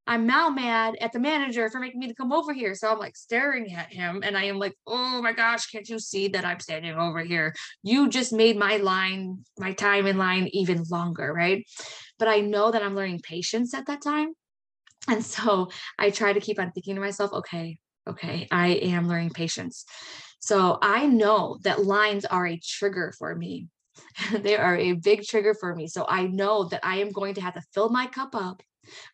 I'm 0.06 0.26
now 0.26 0.48
mad 0.48 0.96
at 1.00 1.12
the 1.12 1.18
manager 1.18 1.68
for 1.68 1.80
making 1.80 2.00
me 2.00 2.08
to 2.08 2.14
come 2.14 2.32
over 2.32 2.52
here. 2.52 2.74
So 2.74 2.90
I'm 2.90 2.98
like 2.98 3.16
staring 3.16 3.72
at 3.72 3.92
him 3.92 4.22
and 4.24 4.36
I 4.36 4.44
am 4.44 4.58
like, 4.58 4.74
oh 4.86 5.20
my 5.20 5.32
gosh, 5.32 5.66
can't 5.66 5.88
you 5.88 5.98
see 5.98 6.28
that 6.28 6.44
I'm 6.44 6.60
standing 6.60 6.94
over 6.94 7.20
here? 7.20 7.54
You 7.82 8.08
just 8.08 8.32
made 8.32 8.56
my 8.56 8.76
line, 8.76 9.44
my 9.58 9.72
time 9.72 10.06
in 10.06 10.16
line 10.16 10.48
even 10.52 10.84
longer, 10.90 11.32
right? 11.32 11.64
But 12.18 12.28
I 12.28 12.40
know 12.40 12.70
that 12.70 12.82
I'm 12.82 12.94
learning 12.94 13.20
patience 13.22 13.74
at 13.74 13.86
that 13.86 14.02
time. 14.02 14.32
And 15.08 15.24
so 15.24 15.70
I 15.98 16.10
try 16.10 16.32
to 16.32 16.40
keep 16.40 16.60
on 16.60 16.72
thinking 16.72 16.94
to 16.94 17.00
myself, 17.00 17.32
okay, 17.32 17.78
okay, 18.08 18.46
I 18.50 18.68
am 18.68 19.08
learning 19.08 19.30
patience. 19.30 19.84
So 20.40 20.78
I 20.82 21.06
know 21.06 21.58
that 21.62 21.84
lines 21.84 22.24
are 22.24 22.46
a 22.46 22.60
trigger 22.62 23.12
for 23.18 23.34
me. 23.34 23.68
they 24.32 24.56
are 24.56 24.76
a 24.76 24.92
big 24.92 25.24
trigger 25.24 25.54
for 25.54 25.74
me. 25.74 25.88
So 25.88 26.06
I 26.08 26.26
know 26.26 26.64
that 26.64 26.80
I 26.84 26.98
am 26.98 27.10
going 27.10 27.34
to 27.34 27.40
have 27.40 27.54
to 27.54 27.62
fill 27.74 27.88
my 27.88 28.06
cup 28.06 28.34
up 28.34 28.62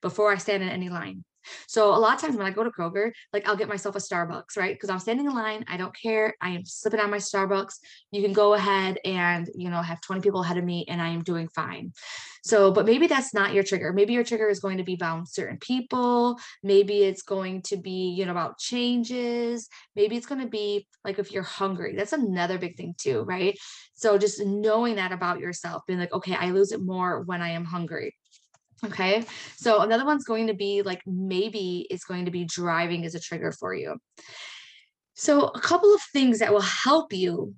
before 0.00 0.32
I 0.32 0.36
stand 0.36 0.62
in 0.62 0.68
any 0.68 0.88
line. 0.88 1.24
So 1.66 1.94
a 1.94 1.96
lot 1.96 2.14
of 2.14 2.20
times 2.20 2.36
when 2.36 2.46
I 2.46 2.50
go 2.50 2.64
to 2.64 2.70
Kroger, 2.70 3.12
like 3.32 3.48
I'll 3.48 3.56
get 3.56 3.68
myself 3.68 3.96
a 3.96 3.98
Starbucks, 3.98 4.56
right? 4.56 4.74
Because 4.74 4.90
I'm 4.90 4.98
standing 4.98 5.26
in 5.26 5.34
line. 5.34 5.64
I 5.68 5.76
don't 5.76 5.94
care. 5.94 6.34
I 6.40 6.50
am 6.50 6.64
slipping 6.64 7.00
on 7.00 7.10
my 7.10 7.18
Starbucks. 7.18 7.74
You 8.10 8.22
can 8.22 8.32
go 8.32 8.54
ahead 8.54 8.98
and, 9.04 9.48
you 9.54 9.70
know, 9.70 9.82
have 9.82 10.00
20 10.00 10.20
people 10.22 10.42
ahead 10.42 10.56
of 10.56 10.64
me 10.64 10.84
and 10.88 11.00
I 11.00 11.08
am 11.08 11.22
doing 11.22 11.48
fine. 11.48 11.92
So, 12.44 12.72
but 12.72 12.86
maybe 12.86 13.06
that's 13.06 13.32
not 13.32 13.54
your 13.54 13.62
trigger. 13.62 13.92
Maybe 13.92 14.14
your 14.14 14.24
trigger 14.24 14.48
is 14.48 14.58
going 14.58 14.78
to 14.78 14.84
be 14.84 14.94
about 14.94 15.28
certain 15.28 15.58
people. 15.58 16.38
Maybe 16.64 17.02
it's 17.04 17.22
going 17.22 17.62
to 17.62 17.76
be, 17.76 18.14
you 18.16 18.24
know, 18.24 18.32
about 18.32 18.58
changes. 18.58 19.68
Maybe 19.94 20.16
it's 20.16 20.26
going 20.26 20.40
to 20.40 20.48
be 20.48 20.88
like 21.04 21.20
if 21.20 21.30
you're 21.30 21.44
hungry. 21.44 21.94
That's 21.94 22.12
another 22.12 22.58
big 22.58 22.76
thing 22.76 22.94
too, 22.98 23.22
right? 23.22 23.56
So 23.94 24.18
just 24.18 24.44
knowing 24.44 24.96
that 24.96 25.12
about 25.12 25.38
yourself, 25.38 25.82
being 25.86 26.00
like, 26.00 26.12
okay, 26.12 26.34
I 26.34 26.50
lose 26.50 26.72
it 26.72 26.82
more 26.82 27.22
when 27.22 27.42
I 27.42 27.50
am 27.50 27.64
hungry 27.64 28.16
Okay. 28.84 29.24
So 29.56 29.80
another 29.80 30.04
one's 30.04 30.24
going 30.24 30.48
to 30.48 30.54
be 30.54 30.82
like 30.82 31.02
maybe 31.06 31.86
it's 31.88 32.04
going 32.04 32.24
to 32.24 32.30
be 32.30 32.44
driving 32.44 33.04
as 33.04 33.14
a 33.14 33.20
trigger 33.20 33.52
for 33.52 33.74
you. 33.74 33.96
So 35.14 35.46
a 35.46 35.60
couple 35.60 35.94
of 35.94 36.00
things 36.12 36.40
that 36.40 36.52
will 36.52 36.60
help 36.60 37.12
you 37.12 37.54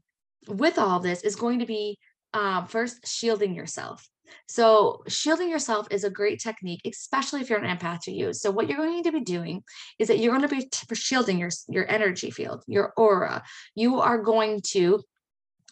with 0.49 0.79
all 0.79 1.01
this 1.01 1.23
is 1.23 1.37
going 1.37 1.61
to 1.61 1.67
be 1.67 1.99
um, 2.35 2.67
first 2.67 3.07
shielding 3.07 3.55
yourself. 3.55 4.07
So 4.49 5.03
shielding 5.07 5.49
yourself 5.49 5.87
is 5.91 6.05
a 6.05 6.11
great 6.11 6.41
technique, 6.41 6.81
especially 6.85 7.41
if 7.41 7.49
you're 7.49 7.63
an 7.63 7.77
empath 7.77 8.01
to 8.03 8.13
use. 8.13 8.41
So 8.41 8.51
what 8.51 8.69
you're 8.69 8.79
going 8.79 9.03
to 9.03 9.13
be 9.13 9.21
doing 9.21 9.63
is 9.99 10.09
that 10.09 10.19
you're 10.19 10.37
going 10.37 10.49
to 10.49 10.55
be 10.55 10.67
t- 10.67 10.95
shielding 10.95 11.39
your 11.39 11.51
your 11.69 11.91
energy 11.91 12.31
field, 12.31 12.65
your 12.67 12.93
aura. 12.97 13.43
You 13.75 14.01
are 14.01 14.19
going 14.19 14.61
to 14.73 15.03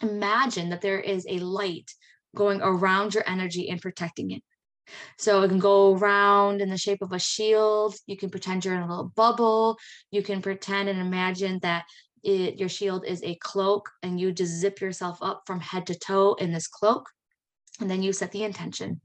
imagine 0.00 0.70
that 0.70 0.80
there 0.80 1.00
is 1.00 1.26
a 1.28 1.38
light 1.38 1.90
going 2.34 2.60
around 2.62 3.14
your 3.14 3.24
energy 3.26 3.68
and 3.68 3.80
protecting 3.80 4.30
it. 4.30 4.42
So 5.18 5.42
it 5.42 5.48
can 5.48 5.58
go 5.58 5.96
around 5.96 6.60
in 6.60 6.70
the 6.70 6.78
shape 6.78 7.02
of 7.02 7.12
a 7.12 7.18
shield. 7.18 7.94
You 8.06 8.16
can 8.16 8.30
pretend 8.30 8.64
you're 8.64 8.74
in 8.74 8.82
a 8.82 8.88
little 8.88 9.12
bubble. 9.14 9.78
You 10.10 10.22
can 10.22 10.42
pretend 10.42 10.88
and 10.88 11.00
imagine 11.00 11.58
that 11.62 11.84
it, 12.22 12.56
your 12.58 12.68
shield 12.68 13.04
is 13.04 13.22
a 13.22 13.36
cloak 13.36 13.90
and 14.02 14.20
you 14.20 14.32
just 14.32 14.52
zip 14.52 14.80
yourself 14.80 15.18
up 15.22 15.42
from 15.46 15.60
head 15.60 15.86
to 15.88 15.98
toe 15.98 16.34
in 16.34 16.52
this 16.52 16.68
cloak. 16.68 17.08
And 17.80 17.90
then 17.90 18.02
you 18.02 18.12
set 18.12 18.32
the 18.32 18.44
intention 18.44 19.00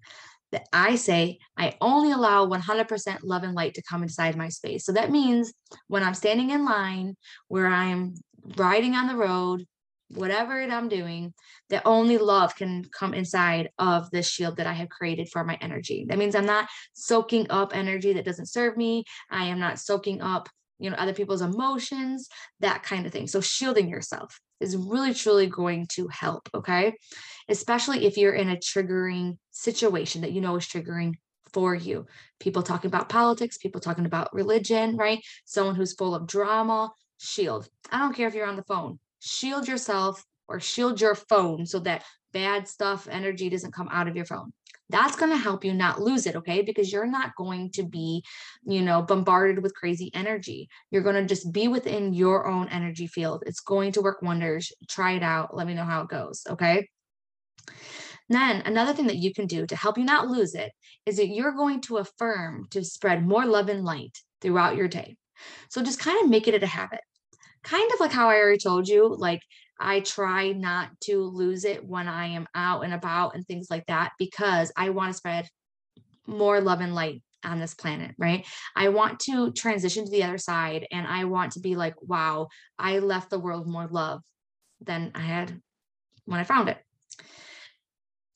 that 0.51 0.67
I 0.71 0.95
say 0.95 1.39
I 1.57 1.75
only 1.81 2.11
allow 2.11 2.45
100% 2.45 3.17
love 3.23 3.43
and 3.43 3.53
light 3.53 3.73
to 3.75 3.83
come 3.83 4.03
inside 4.03 4.35
my 4.35 4.49
space. 4.49 4.85
So 4.85 4.93
that 4.93 5.11
means 5.11 5.53
when 5.87 6.03
I'm 6.03 6.13
standing 6.13 6.51
in 6.51 6.65
line 6.65 7.15
where 7.47 7.67
I'm 7.67 8.15
riding 8.55 8.93
on 8.93 9.07
the 9.07 9.15
road, 9.15 9.65
whatever 10.09 10.61
it 10.61 10.71
I'm 10.71 10.89
doing, 10.89 11.33
that 11.69 11.83
only 11.85 12.17
love 12.17 12.55
can 12.55 12.85
come 12.97 13.13
inside 13.13 13.69
of 13.77 14.09
this 14.11 14.29
shield 14.29 14.57
that 14.57 14.67
I 14.67 14.73
have 14.73 14.89
created 14.89 15.29
for 15.29 15.43
my 15.43 15.57
energy. 15.61 16.05
That 16.07 16.17
means 16.17 16.35
I'm 16.35 16.45
not 16.45 16.67
soaking 16.93 17.47
up 17.49 17.75
energy 17.75 18.13
that 18.13 18.25
doesn't 18.25 18.47
serve 18.47 18.77
me. 18.77 19.03
I 19.29 19.45
am 19.45 19.59
not 19.59 19.79
soaking 19.79 20.21
up, 20.21 20.49
you 20.79 20.89
know, 20.89 20.95
other 20.95 21.13
people's 21.13 21.41
emotions, 21.41 22.29
that 22.59 22.83
kind 22.83 23.05
of 23.05 23.11
thing. 23.11 23.27
So 23.27 23.41
shielding 23.41 23.89
yourself 23.89 24.39
is 24.59 24.77
really 24.77 25.13
truly 25.13 25.47
going 25.47 25.87
to 25.93 26.07
help, 26.07 26.49
okay? 26.53 26.95
Especially 27.49 28.05
if 28.05 28.17
you're 28.17 28.33
in 28.33 28.49
a 28.49 28.55
triggering 28.55 29.37
situation 29.51 30.21
that 30.21 30.31
you 30.31 30.41
know 30.41 30.55
is 30.55 30.65
triggering 30.65 31.13
for 31.53 31.75
you. 31.75 32.05
People 32.39 32.63
talking 32.63 32.89
about 32.89 33.09
politics, 33.09 33.57
people 33.57 33.81
talking 33.81 34.05
about 34.05 34.33
religion, 34.33 34.95
right? 34.97 35.19
Someone 35.45 35.75
who's 35.75 35.93
full 35.93 36.15
of 36.15 36.27
drama, 36.27 36.91
shield. 37.19 37.67
I 37.91 37.99
don't 37.99 38.15
care 38.15 38.27
if 38.27 38.35
you're 38.35 38.47
on 38.47 38.57
the 38.57 38.63
phone 38.63 38.99
shield 39.19 39.67
yourself 39.67 40.23
or 40.47 40.59
shield 40.59 41.01
your 41.01 41.15
phone 41.15 41.65
so 41.65 41.79
that 41.79 42.03
bad 42.33 42.67
stuff, 42.67 43.07
energy 43.09 43.49
doesn't 43.49 43.73
come 43.73 43.89
out 43.91 44.07
of 44.07 44.15
your 44.15 44.25
phone. 44.25 44.53
That's 44.89 45.17
going 45.17 45.31
to 45.31 45.37
help 45.37 45.65
you 45.65 45.73
not 45.73 46.01
lose 46.01 46.25
it, 46.27 46.37
okay? 46.37 46.61
Because 46.61 46.93
you're 46.93 47.07
not 47.07 47.35
going 47.35 47.71
to 47.71 47.83
be, 47.83 48.23
you 48.65 48.81
know, 48.81 49.01
bombarded 49.01 49.61
with 49.61 49.75
crazy 49.75 50.09
energy. 50.13 50.69
You're 50.91 51.03
going 51.03 51.15
to 51.15 51.25
just 51.25 51.51
be 51.51 51.67
within 51.67 52.13
your 52.13 52.47
own 52.47 52.69
energy 52.69 53.07
field. 53.07 53.43
It's 53.45 53.59
going 53.59 53.91
to 53.93 54.01
work 54.01 54.21
wonders. 54.21 54.71
Try 54.87 55.13
it 55.13 55.23
out. 55.23 55.55
Let 55.55 55.67
me 55.67 55.73
know 55.73 55.83
how 55.83 56.03
it 56.03 56.09
goes, 56.09 56.43
okay? 56.49 56.87
Then 58.29 58.61
another 58.65 58.93
thing 58.93 59.07
that 59.07 59.17
you 59.17 59.33
can 59.33 59.47
do 59.47 59.65
to 59.65 59.75
help 59.75 59.97
you 59.97 60.05
not 60.05 60.27
lose 60.27 60.53
it 60.53 60.71
is 61.05 61.17
that 61.17 61.27
you're 61.27 61.53
going 61.53 61.81
to 61.81 61.97
affirm 61.97 62.67
to 62.71 62.83
spread 62.83 63.27
more 63.27 63.45
love 63.45 63.69
and 63.69 63.83
light 63.83 64.17
throughout 64.41 64.77
your 64.77 64.87
day. 64.87 65.17
So 65.69 65.83
just 65.83 65.99
kind 65.99 66.23
of 66.23 66.29
make 66.29 66.47
it 66.47 66.63
a 66.63 66.67
habit 66.67 67.01
kind 67.63 67.91
of 67.93 67.99
like 67.99 68.11
how 68.11 68.29
I 68.29 68.35
already 68.35 68.59
told 68.59 68.87
you, 68.87 69.15
like 69.15 69.41
I 69.79 69.99
try 69.99 70.51
not 70.51 70.89
to 71.01 71.23
lose 71.23 71.65
it 71.65 71.85
when 71.85 72.07
I 72.07 72.27
am 72.27 72.47
out 72.55 72.83
and 72.83 72.93
about 72.93 73.35
and 73.35 73.45
things 73.45 73.67
like 73.69 73.85
that 73.87 74.13
because 74.17 74.71
I 74.75 74.89
want 74.89 75.11
to 75.11 75.17
spread 75.17 75.49
more 76.25 76.59
love 76.61 76.81
and 76.81 76.95
light 76.95 77.21
on 77.43 77.59
this 77.59 77.73
planet, 77.73 78.15
right? 78.17 78.45
I 78.75 78.89
want 78.89 79.19
to 79.21 79.51
transition 79.51 80.05
to 80.05 80.11
the 80.11 80.23
other 80.23 80.37
side 80.37 80.87
and 80.91 81.07
I 81.07 81.25
want 81.25 81.53
to 81.53 81.59
be 81.59 81.75
like, 81.75 81.95
wow, 82.01 82.47
I 82.77 82.99
left 82.99 83.29
the 83.29 83.39
world 83.39 83.67
more 83.67 83.87
love 83.87 84.21
than 84.81 85.11
I 85.15 85.21
had 85.21 85.61
when 86.25 86.39
I 86.39 86.43
found 86.43 86.69
it. 86.69 86.77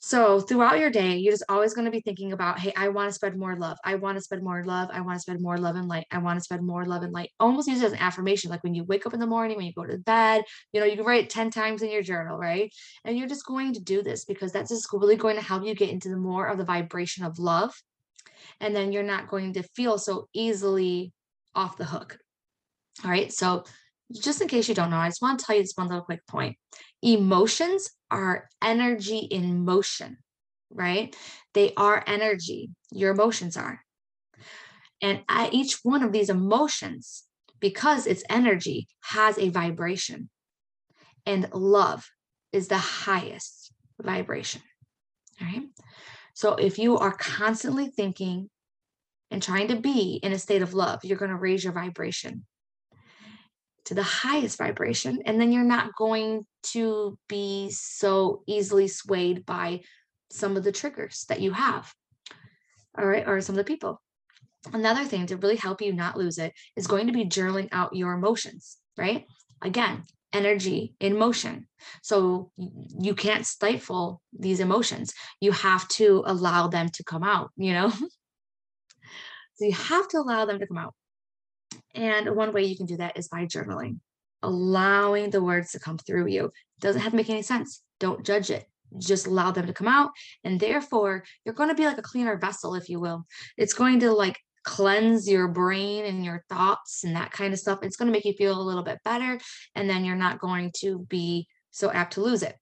So 0.04 0.40
throughout 0.40 0.80
your 0.80 0.90
day, 0.90 1.18
you're 1.18 1.32
just 1.32 1.44
always 1.48 1.76
going 1.76 1.86
to 1.86 1.92
be 1.92 2.02
thinking 2.02 2.32
about, 2.34 2.58
hey, 2.58 2.74
I 2.76 2.88
want 2.88 3.10
to 3.10 3.14
spread 3.14 3.38
more 3.38 3.56
love. 3.56 3.78
I 3.86 3.94
want 3.94 4.18
to 4.18 4.24
spread 4.24 4.42
more 4.42 4.66
love. 4.66 4.90
I 4.92 5.00
want 5.00 5.18
to 5.18 5.22
spread 5.22 5.40
more 5.40 5.60
love 5.60 5.76
and 5.76 5.88
light. 5.88 6.08
I 6.10 6.18
want 6.18 6.40
to 6.40 6.44
spread 6.44 6.64
more 6.64 6.86
love 6.86 7.04
and 7.04 7.14
light. 7.14 7.30
Almost 7.40 7.68
use 7.68 7.84
it 7.84 7.86
as 7.86 7.92
an 7.92 8.00
affirmation. 8.00 8.50
Like 8.50 8.64
when 8.64 8.74
you 8.74 8.84
wake 8.84 9.06
up 9.06 9.14
in 9.14 9.20
the 9.20 9.28
morning, 9.28 9.58
when 9.58 9.68
you 9.68 9.74
go 9.74 9.86
to 9.86 10.00
bed, 10.00 10.44
you 10.74 10.80
know, 10.80 10.88
you 10.88 10.96
can 10.96 11.06
write 11.06 11.26
it 11.26 11.30
10 11.30 11.52
times 11.52 11.84
in 11.84 11.92
your 11.92 12.02
journal, 12.02 12.36
right? 12.36 12.74
And 13.06 13.16
you're 13.16 13.28
just 13.28 13.46
going 13.46 13.74
to 13.74 13.80
do 13.80 14.02
this 14.02 14.26
because 14.26 14.52
that's 14.52 14.72
just 14.72 14.88
really 14.92 15.18
going 15.18 15.36
to 15.36 15.44
help 15.44 15.64
you 15.64 15.76
get 15.76 15.92
into 15.92 16.10
the 16.10 16.18
more 16.18 16.48
of 16.48 16.58
the 16.58 16.66
vibration 16.66 17.24
of 17.24 17.38
love. 17.38 17.72
And 18.60 18.76
then 18.76 18.92
you're 18.92 19.04
not 19.04 19.28
going 19.28 19.54
to 19.54 19.64
feel 19.76 20.00
so 20.00 20.28
easily 20.34 21.14
off 21.54 21.78
the 21.78 21.86
hook. 21.86 22.18
All 23.04 23.12
right. 23.12 23.32
So 23.32 23.66
just 24.14 24.42
in 24.42 24.48
case 24.48 24.68
you 24.68 24.76
don't 24.76 24.90
know, 24.90 24.98
I 24.98 25.08
just 25.08 25.22
want 25.22 25.40
to 25.40 25.46
tell 25.46 25.56
you 25.56 25.62
this 25.62 25.74
one 25.76 25.88
little 25.88 26.04
quick 26.04 26.26
point. 26.28 26.58
Emotions 27.02 27.90
are 28.10 28.50
energy 28.62 29.20
in 29.20 29.66
motion, 29.66 30.18
right? 30.70 31.16
They 31.54 31.74
are 31.76 32.04
energy. 32.06 32.70
Your 32.92 33.12
emotions 33.12 33.58
are. 33.58 33.82
And 35.02 35.22
at 35.28 35.54
each 35.54 35.80
one 35.84 36.04
of 36.04 36.12
these 36.12 36.30
emotions, 36.30 37.24
because 37.60 38.08
it's 38.08 38.24
energy, 38.30 38.88
has 39.02 39.38
a 39.38 39.50
vibration. 39.50 40.30
And 41.26 41.50
love 41.54 42.08
is 42.52 42.68
the 42.68 42.78
highest 42.78 43.74
vibration. 44.00 44.62
All 45.40 45.48
right. 45.48 45.64
So 46.34 46.56
if 46.56 46.78
you 46.80 46.98
are 46.98 47.12
constantly 47.12 47.88
thinking 47.88 48.50
and 49.30 49.42
trying 49.42 49.70
to 49.70 49.76
be 49.76 50.20
in 50.22 50.34
a 50.34 50.40
state 50.40 50.62
of 50.62 50.74
love, 50.74 51.04
you're 51.04 51.18
going 51.18 51.32
to 51.32 51.38
raise 51.38 51.64
your 51.64 51.74
vibration 51.74 52.46
to 53.86 53.94
the 53.94 54.04
highest 54.04 54.58
vibration. 54.58 55.20
And 55.26 55.40
then 55.40 55.52
you're 55.52 55.64
not 55.64 55.96
going 55.96 56.46
to 56.74 57.18
be 57.28 57.70
so 57.72 58.44
easily 58.48 58.88
swayed 58.88 59.46
by 59.46 59.82
some 60.32 60.58
of 60.58 60.64
the 60.64 60.72
triggers 60.72 61.26
that 61.30 61.42
you 61.42 61.52
have. 61.52 61.94
All 62.98 63.06
right. 63.06 63.28
Or 63.28 63.42
some 63.42 63.54
of 63.54 63.58
the 63.58 63.64
people. 63.64 64.02
Another 64.74 65.06
thing 65.06 65.26
to 65.28 65.38
really 65.38 65.56
help 65.56 65.82
you 65.82 65.94
not 65.94 66.18
lose 66.18 66.38
it 66.38 66.54
is 66.76 66.88
going 66.88 67.08
to 67.08 67.14
be 67.14 67.26
journaling 67.26 67.70
out 67.72 67.96
your 67.96 68.14
emotions, 68.14 68.78
right? 68.96 69.26
Again, 69.62 70.04
energy 70.34 70.94
in 71.00 71.18
motion. 71.18 71.68
So 72.04 72.52
you 72.58 73.16
can't 73.16 73.46
stifle 73.46 74.22
these 74.38 74.60
emotions. 74.60 75.14
You 75.40 75.52
have 75.52 75.88
to 75.90 76.24
allow 76.26 76.68
them 76.68 76.90
to 76.90 77.04
come 77.04 77.24
out, 77.24 77.50
you 77.58 77.74
know? 77.74 77.90
so 79.56 79.66
you 79.66 79.74
have 79.74 80.08
to 80.10 80.18
allow 80.20 80.46
them 80.46 80.60
to 80.60 80.68
come 80.68 80.78
out. 80.78 80.94
And 81.96 82.36
one 82.36 82.54
way 82.54 82.64
you 82.64 82.78
can 82.78 82.86
do 82.86 82.98
that 82.98 83.18
is 83.18 83.28
by 83.28 83.46
journaling, 83.46 84.00
allowing 84.42 85.30
the 85.30 85.44
words 85.44 85.72
to 85.72 85.80
come 85.80 85.98
through 85.98 86.28
you. 86.28 86.52
Doesn't 86.80 87.02
have 87.02 87.12
to 87.12 87.18
make 87.18 87.30
any 87.30 87.42
sense. 87.42 87.82
Don't 88.00 88.26
judge 88.26 88.50
it. 88.50 88.66
Just 88.98 89.28
allow 89.28 89.52
them 89.52 89.68
to 89.68 89.74
come 89.74 89.88
out. 89.88 90.12
And 90.44 90.60
therefore, 90.60 91.24
you're 91.46 91.56
going 91.56 91.70
to 91.70 91.76
be 91.76 91.86
like 91.86 91.98
a 91.98 92.04
cleaner 92.04 92.38
vessel, 92.38 92.76
if 92.76 92.90
you 92.90 93.00
will. 93.00 93.26
It's 93.58 93.74
going 93.74 94.00
to 94.02 94.12
like 94.12 94.40
cleanse 94.64 95.28
your 95.28 95.48
brain 95.48 96.06
and 96.06 96.24
your 96.24 96.44
thoughts 96.50 97.04
and 97.04 97.16
that 97.16 97.32
kind 97.32 97.54
of 97.54 97.60
stuff. 97.60 97.80
It's 97.82 97.96
going 97.96 98.08
to 98.08 98.12
make 98.12 98.26
you 98.26 98.34
feel 98.34 98.60
a 98.60 98.62
little 98.62 98.84
bit 98.84 99.00
better. 99.04 99.40
And 99.76 99.90
then 99.90 100.06
you're 100.06 100.16
not 100.16 100.40
going 100.40 100.72
to 100.80 101.00
be 101.10 101.48
so 101.72 101.92
apt 101.92 102.14
to 102.14 102.22
lose 102.22 102.44
it. 102.44 102.56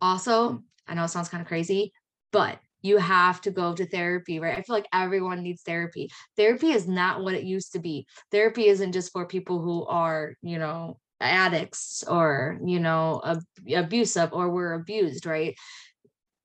Also, 0.00 0.62
I 0.88 0.94
know 0.94 1.04
it 1.04 1.08
sounds 1.08 1.28
kind 1.28 1.42
of 1.42 1.46
crazy, 1.46 1.92
but 2.32 2.58
you 2.82 2.98
have 2.98 3.40
to 3.42 3.50
go 3.50 3.74
to 3.74 3.86
therapy, 3.86 4.40
right? 4.40 4.58
I 4.58 4.62
feel 4.62 4.76
like 4.76 4.88
everyone 4.92 5.42
needs 5.42 5.62
therapy. 5.62 6.10
Therapy 6.36 6.70
is 6.70 6.88
not 6.88 7.22
what 7.22 7.34
it 7.34 7.44
used 7.44 7.72
to 7.72 7.78
be. 7.78 8.06
Therapy 8.30 8.66
isn't 8.66 8.92
just 8.92 9.12
for 9.12 9.26
people 9.26 9.60
who 9.60 9.86
are, 9.86 10.34
you 10.42 10.58
know, 10.58 10.98
addicts 11.20 12.02
or, 12.08 12.58
you 12.64 12.80
know, 12.80 13.20
ab- 13.24 13.74
abusive 13.74 14.32
or 14.32 14.50
were 14.50 14.74
abused, 14.74 15.26
right? 15.26 15.54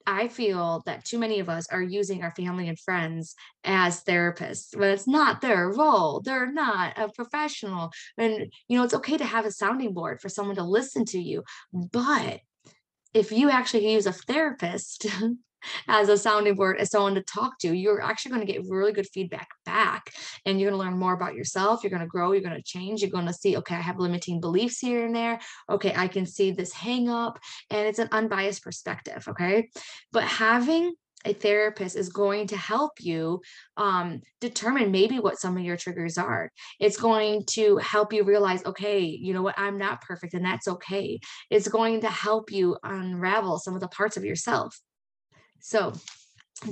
I 0.08 0.28
feel 0.28 0.84
that 0.86 1.04
too 1.04 1.18
many 1.18 1.40
of 1.40 1.50
us 1.50 1.68
are 1.72 1.82
using 1.82 2.24
our 2.24 2.32
family 2.36 2.68
and 2.68 2.80
friends 2.80 3.34
as 3.64 4.04
therapists, 4.04 4.78
but 4.78 4.90
it's 4.90 5.08
not 5.08 5.42
their 5.42 5.70
role. 5.70 6.22
They're 6.24 6.52
not 6.52 6.98
a 6.98 7.10
professional. 7.10 7.92
And, 8.18 8.52
you 8.68 8.78
know, 8.78 8.84
it's 8.84 8.94
okay 8.94 9.18
to 9.18 9.26
have 9.26 9.46
a 9.46 9.52
sounding 9.52 9.94
board 9.94 10.22
for 10.22 10.30
someone 10.30 10.58
to 10.58 10.64
listen 10.64 11.06
to 11.06 11.20
you. 11.20 11.44
But 11.74 12.42
if 13.14 13.32
you 13.32 13.50
actually 13.50 13.92
use 13.92 14.06
a 14.06 14.14
therapist 14.14 15.08
as 15.88 16.10
a 16.10 16.18
sounding 16.18 16.56
board, 16.56 16.78
as 16.78 16.92
someone 16.92 17.16
to 17.16 17.22
talk 17.22 17.58
to, 17.60 17.74
you're 17.74 18.02
actually 18.02 18.32
going 18.34 18.46
to 18.46 18.52
get 18.52 18.66
really 18.68 18.92
good 18.92 19.08
feedback 19.08 19.48
back. 19.66 20.12
And 20.46 20.60
you're 20.60 20.70
going 20.70 20.80
to 20.80 20.86
learn 20.86 21.00
more 21.00 21.14
about 21.14 21.36
yourself. 21.36 21.84
You're 21.84 21.92
going 21.92 22.02
to 22.02 22.08
grow. 22.08 22.32
You're 22.32 22.42
going 22.42 22.56
to 22.56 22.64
change. 22.64 23.02
You're 23.02 23.12
going 23.12 23.28
to 23.28 23.34
see, 23.34 23.58
okay, 23.58 23.76
I 23.76 23.82
have 23.82 24.00
limiting 24.00 24.40
beliefs 24.40 24.80
here 24.80 25.06
and 25.06 25.16
there. 25.16 25.40
Okay, 25.70 25.94
I 25.96 26.08
can 26.08 26.26
see 26.26 26.52
this 26.52 26.74
hang 26.74 27.10
up. 27.10 27.40
And 27.70 27.88
it's 27.88 28.00
an 28.00 28.10
unbiased 28.12 28.64
perspective. 28.64 29.26
Okay. 29.28 29.70
But 30.12 30.24
having 30.24 30.94
a 31.26 31.34
therapist 31.34 31.96
is 31.96 32.10
going 32.10 32.48
to 32.48 32.58
help 32.58 32.94
you 33.00 33.42
um, 33.78 34.22
determine 34.40 34.92
maybe 34.92 35.20
what 35.20 35.40
some 35.40 35.58
of 35.58 35.64
your 35.64 35.78
triggers 35.78 36.18
are. 36.18 36.52
It's 36.80 36.98
going 36.98 37.46
to 37.52 37.78
help 37.78 38.14
you 38.14 38.24
realize, 38.24 38.64
okay, 38.66 39.02
you 39.02 39.34
know 39.34 39.42
what, 39.42 39.58
I'm 39.58 39.78
not 39.78 40.02
perfect 40.02 40.34
and 40.34 40.46
that's 40.46 40.68
okay. 40.68 41.20
It's 41.50 41.68
going 41.68 42.02
to 42.02 42.10
help 42.10 42.52
you 42.52 42.78
unravel 42.84 43.60
some 43.60 43.74
of 43.74 43.82
the 43.82 43.88
parts 43.88 44.18
of 44.18 44.24
yourself. 44.24 44.80
So 45.66 45.94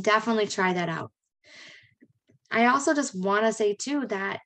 definitely 0.01 0.45
try 0.45 0.73
that 0.73 0.88
out. 0.88 1.12
I 2.51 2.67
also 2.67 2.93
just 2.93 3.19
want 3.19 3.43
to 3.43 3.51
say 3.51 3.73
too 3.73 4.06
that 4.10 4.41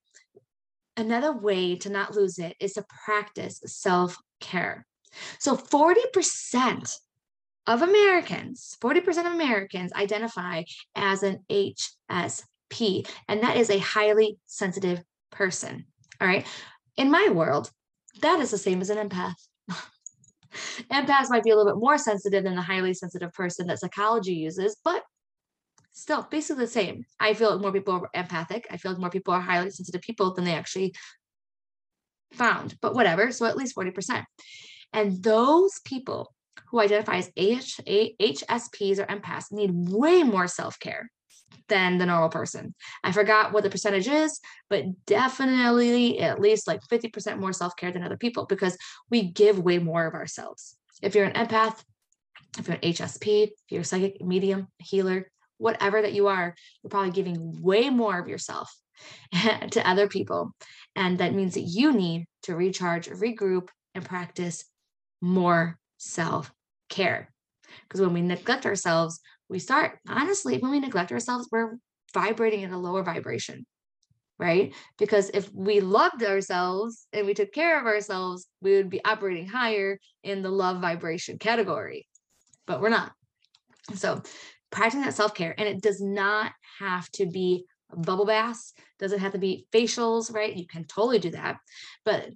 another 0.95 1.33
way 1.33 1.75
to 1.75 1.89
not 1.89 2.15
lose 2.15 2.39
it 2.39 2.55
is 2.61 2.71
to 2.75 2.85
practice 3.05 3.59
self 3.65 4.17
care. 4.39 4.87
So 5.39 5.57
40% 5.57 6.95
of 7.67 7.81
Americans, 7.81 8.77
40% 8.81 9.27
of 9.27 9.33
Americans 9.33 9.91
identify 9.91 10.63
as 10.95 11.23
an 11.23 11.43
HSP, 11.51 13.05
and 13.27 13.43
that 13.43 13.57
is 13.57 13.69
a 13.69 13.79
highly 13.79 14.39
sensitive 14.45 15.03
person. 15.29 15.83
All 16.21 16.27
right. 16.27 16.47
In 16.95 17.11
my 17.11 17.27
world, 17.33 17.69
that 18.21 18.39
is 18.39 18.51
the 18.51 18.57
same 18.57 18.79
as 18.79 18.89
an 18.89 19.09
empath. 19.09 19.46
Empaths 20.91 21.29
might 21.29 21.43
be 21.43 21.51
a 21.51 21.55
little 21.55 21.71
bit 21.71 21.79
more 21.79 21.97
sensitive 21.97 22.43
than 22.43 22.55
the 22.55 22.61
highly 22.61 22.93
sensitive 22.93 23.33
person 23.33 23.67
that 23.67 23.79
psychology 23.79 24.33
uses, 24.33 24.77
but 24.83 25.03
still 25.93 26.27
basically 26.29 26.65
the 26.65 26.71
same. 26.71 27.05
I 27.19 27.33
feel 27.33 27.51
like 27.51 27.61
more 27.61 27.71
people 27.71 27.93
are 27.93 28.09
empathic. 28.13 28.67
I 28.69 28.77
feel 28.77 28.91
like 28.91 29.01
more 29.01 29.09
people 29.09 29.33
are 29.33 29.41
highly 29.41 29.69
sensitive 29.71 30.01
people 30.01 30.33
than 30.33 30.45
they 30.45 30.53
actually 30.53 30.93
found, 32.33 32.77
but 32.81 32.93
whatever. 32.93 33.31
So 33.31 33.45
at 33.45 33.57
least 33.57 33.75
40%. 33.75 34.23
And 34.93 35.23
those 35.23 35.79
people 35.85 36.33
who 36.69 36.79
identify 36.79 37.17
as 37.17 37.29
HSPs 37.31 38.99
or 38.99 39.05
empaths 39.05 39.51
need 39.51 39.71
way 39.73 40.23
more 40.23 40.47
self 40.47 40.79
care 40.79 41.09
than 41.69 41.97
the 41.97 42.05
normal 42.05 42.29
person. 42.29 42.73
I 43.03 43.11
forgot 43.11 43.51
what 43.51 43.63
the 43.63 43.69
percentage 43.69 44.07
is, 44.07 44.39
but 44.69 44.85
definitely 45.05 46.19
at 46.19 46.39
least 46.39 46.67
like 46.67 46.81
50% 46.91 47.39
more 47.39 47.53
self 47.53 47.75
care 47.75 47.91
than 47.91 48.03
other 48.03 48.17
people 48.17 48.45
because 48.45 48.77
we 49.09 49.23
give 49.23 49.59
way 49.59 49.79
more 49.79 50.05
of 50.05 50.13
ourselves. 50.13 50.77
If 51.01 51.15
you're 51.15 51.25
an 51.25 51.33
empath, 51.47 51.83
if 52.57 52.67
you're 52.67 52.77
an 52.77 52.81
HSP, 52.81 53.43
if 53.43 53.51
you're 53.69 53.81
a 53.81 53.85
psychic 53.85 54.21
medium, 54.21 54.67
healer, 54.79 55.29
whatever 55.57 56.01
that 56.01 56.13
you 56.13 56.27
are, 56.27 56.55
you're 56.81 56.89
probably 56.89 57.11
giving 57.11 57.61
way 57.61 57.89
more 57.89 58.19
of 58.19 58.27
yourself 58.27 58.73
to 59.71 59.87
other 59.87 60.07
people. 60.07 60.53
And 60.95 61.19
that 61.19 61.33
means 61.33 61.53
that 61.55 61.61
you 61.61 61.93
need 61.93 62.25
to 62.43 62.55
recharge, 62.55 63.07
regroup, 63.09 63.67
and 63.93 64.05
practice 64.05 64.65
more 65.21 65.77
self 65.97 66.51
care. 66.89 67.33
Because 67.83 68.01
when 68.01 68.13
we 68.13 68.21
neglect 68.21 68.65
ourselves, 68.65 69.19
we 69.49 69.59
start, 69.59 69.99
honestly, 70.07 70.57
when 70.57 70.71
we 70.71 70.79
neglect 70.79 71.11
ourselves, 71.11 71.47
we're 71.51 71.77
vibrating 72.13 72.63
at 72.63 72.71
a 72.71 72.77
lower 72.77 73.03
vibration, 73.03 73.65
right? 74.37 74.73
Because 74.97 75.29
if 75.33 75.51
we 75.53 75.79
loved 75.79 76.23
ourselves 76.23 77.07
and 77.13 77.25
we 77.25 77.33
took 77.33 77.51
care 77.51 77.79
of 77.79 77.85
ourselves, 77.85 78.47
we 78.61 78.75
would 78.75 78.89
be 78.89 79.03
operating 79.05 79.47
higher 79.47 79.99
in 80.23 80.41
the 80.41 80.49
love 80.49 80.81
vibration 80.81 81.37
category, 81.37 82.07
but 82.65 82.81
we're 82.81 82.89
not. 82.89 83.11
So, 83.95 84.21
practicing 84.69 85.01
that 85.05 85.13
self 85.13 85.33
care, 85.33 85.55
and 85.57 85.67
it 85.67 85.81
does 85.81 86.01
not 86.01 86.51
have 86.79 87.09
to 87.11 87.25
be 87.25 87.65
bubble 87.95 88.25
baths, 88.25 88.73
doesn't 88.99 89.19
have 89.19 89.31
to 89.31 89.37
be 89.37 89.65
facials, 89.71 90.33
right? 90.33 90.55
You 90.55 90.67
can 90.67 90.83
totally 90.85 91.19
do 91.19 91.31
that, 91.31 91.57
but 92.03 92.29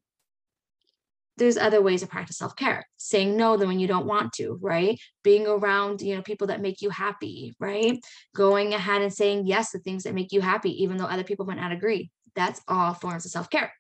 there's 1.41 1.57
other 1.57 1.81
ways 1.81 2.01
to 2.01 2.07
practice 2.07 2.37
self-care. 2.37 2.85
Saying 2.97 3.35
no 3.35 3.57
then 3.57 3.67
when 3.67 3.79
you 3.79 3.87
don't 3.87 4.05
want 4.05 4.31
to 4.33 4.59
right? 4.61 4.99
Being 5.23 5.47
around 5.47 6.01
you 6.01 6.15
know 6.15 6.21
people 6.21 6.47
that 6.47 6.61
make 6.61 6.81
you 6.81 6.91
happy 6.91 7.55
right? 7.59 7.99
Going 8.35 8.73
ahead 8.73 9.01
and 9.01 9.11
saying 9.11 9.47
yes 9.47 9.71
to 9.71 9.79
things 9.79 10.03
that 10.03 10.13
make 10.13 10.31
you 10.31 10.39
happy 10.39 10.83
even 10.83 10.97
though 10.97 11.05
other 11.05 11.23
people 11.23 11.45
might 11.47 11.57
not 11.57 11.71
agree. 11.71 12.11
That's 12.35 12.61
all 12.67 12.93
forms 12.93 13.25
of 13.25 13.31
self-care. 13.31 13.73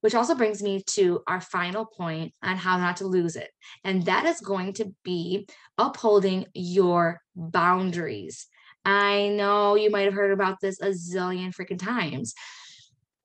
Which 0.00 0.14
also 0.14 0.34
brings 0.34 0.62
me 0.62 0.82
to 0.90 1.22
our 1.26 1.40
final 1.40 1.84
point 1.84 2.32
on 2.42 2.56
how 2.56 2.78
not 2.78 2.96
to 2.98 3.06
lose 3.06 3.36
it 3.36 3.50
and 3.84 4.06
that 4.06 4.24
is 4.24 4.40
going 4.40 4.72
to 4.74 4.94
be 5.04 5.46
upholding 5.76 6.46
your 6.54 7.20
boundaries. 7.34 8.46
I 8.86 9.28
know 9.28 9.74
you 9.74 9.90
might 9.90 10.06
have 10.06 10.14
heard 10.14 10.32
about 10.32 10.60
this 10.62 10.80
a 10.80 10.90
zillion 10.90 11.54
freaking 11.54 11.78
times. 11.78 12.34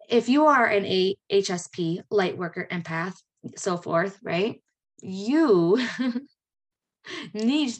If 0.09 0.27
you 0.27 0.47
are 0.47 0.65
an 0.65 0.85
a 0.85 1.15
HSP, 1.31 2.01
light 2.09 2.37
worker, 2.37 2.67
empath, 2.69 3.15
so 3.55 3.77
forth, 3.77 4.17
right? 4.23 4.61
You 5.01 5.79
need 7.33 7.73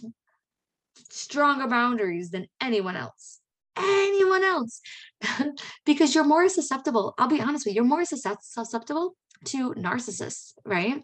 stronger 1.10 1.68
boundaries 1.68 2.32
than 2.32 2.48
anyone 2.62 2.96
else. 2.96 3.40
Anyone 3.78 4.44
else. 4.44 4.82
because 5.86 6.14
you're 6.14 6.24
more 6.24 6.50
susceptible. 6.50 7.14
I'll 7.18 7.28
be 7.28 7.42
honest 7.42 7.66
with 7.66 7.76
you, 7.76 7.82
you're 7.82 7.90
more 7.90 8.06
susceptible 8.06 9.16
to 9.46 9.74
narcissists, 9.74 10.54
right? 10.66 11.04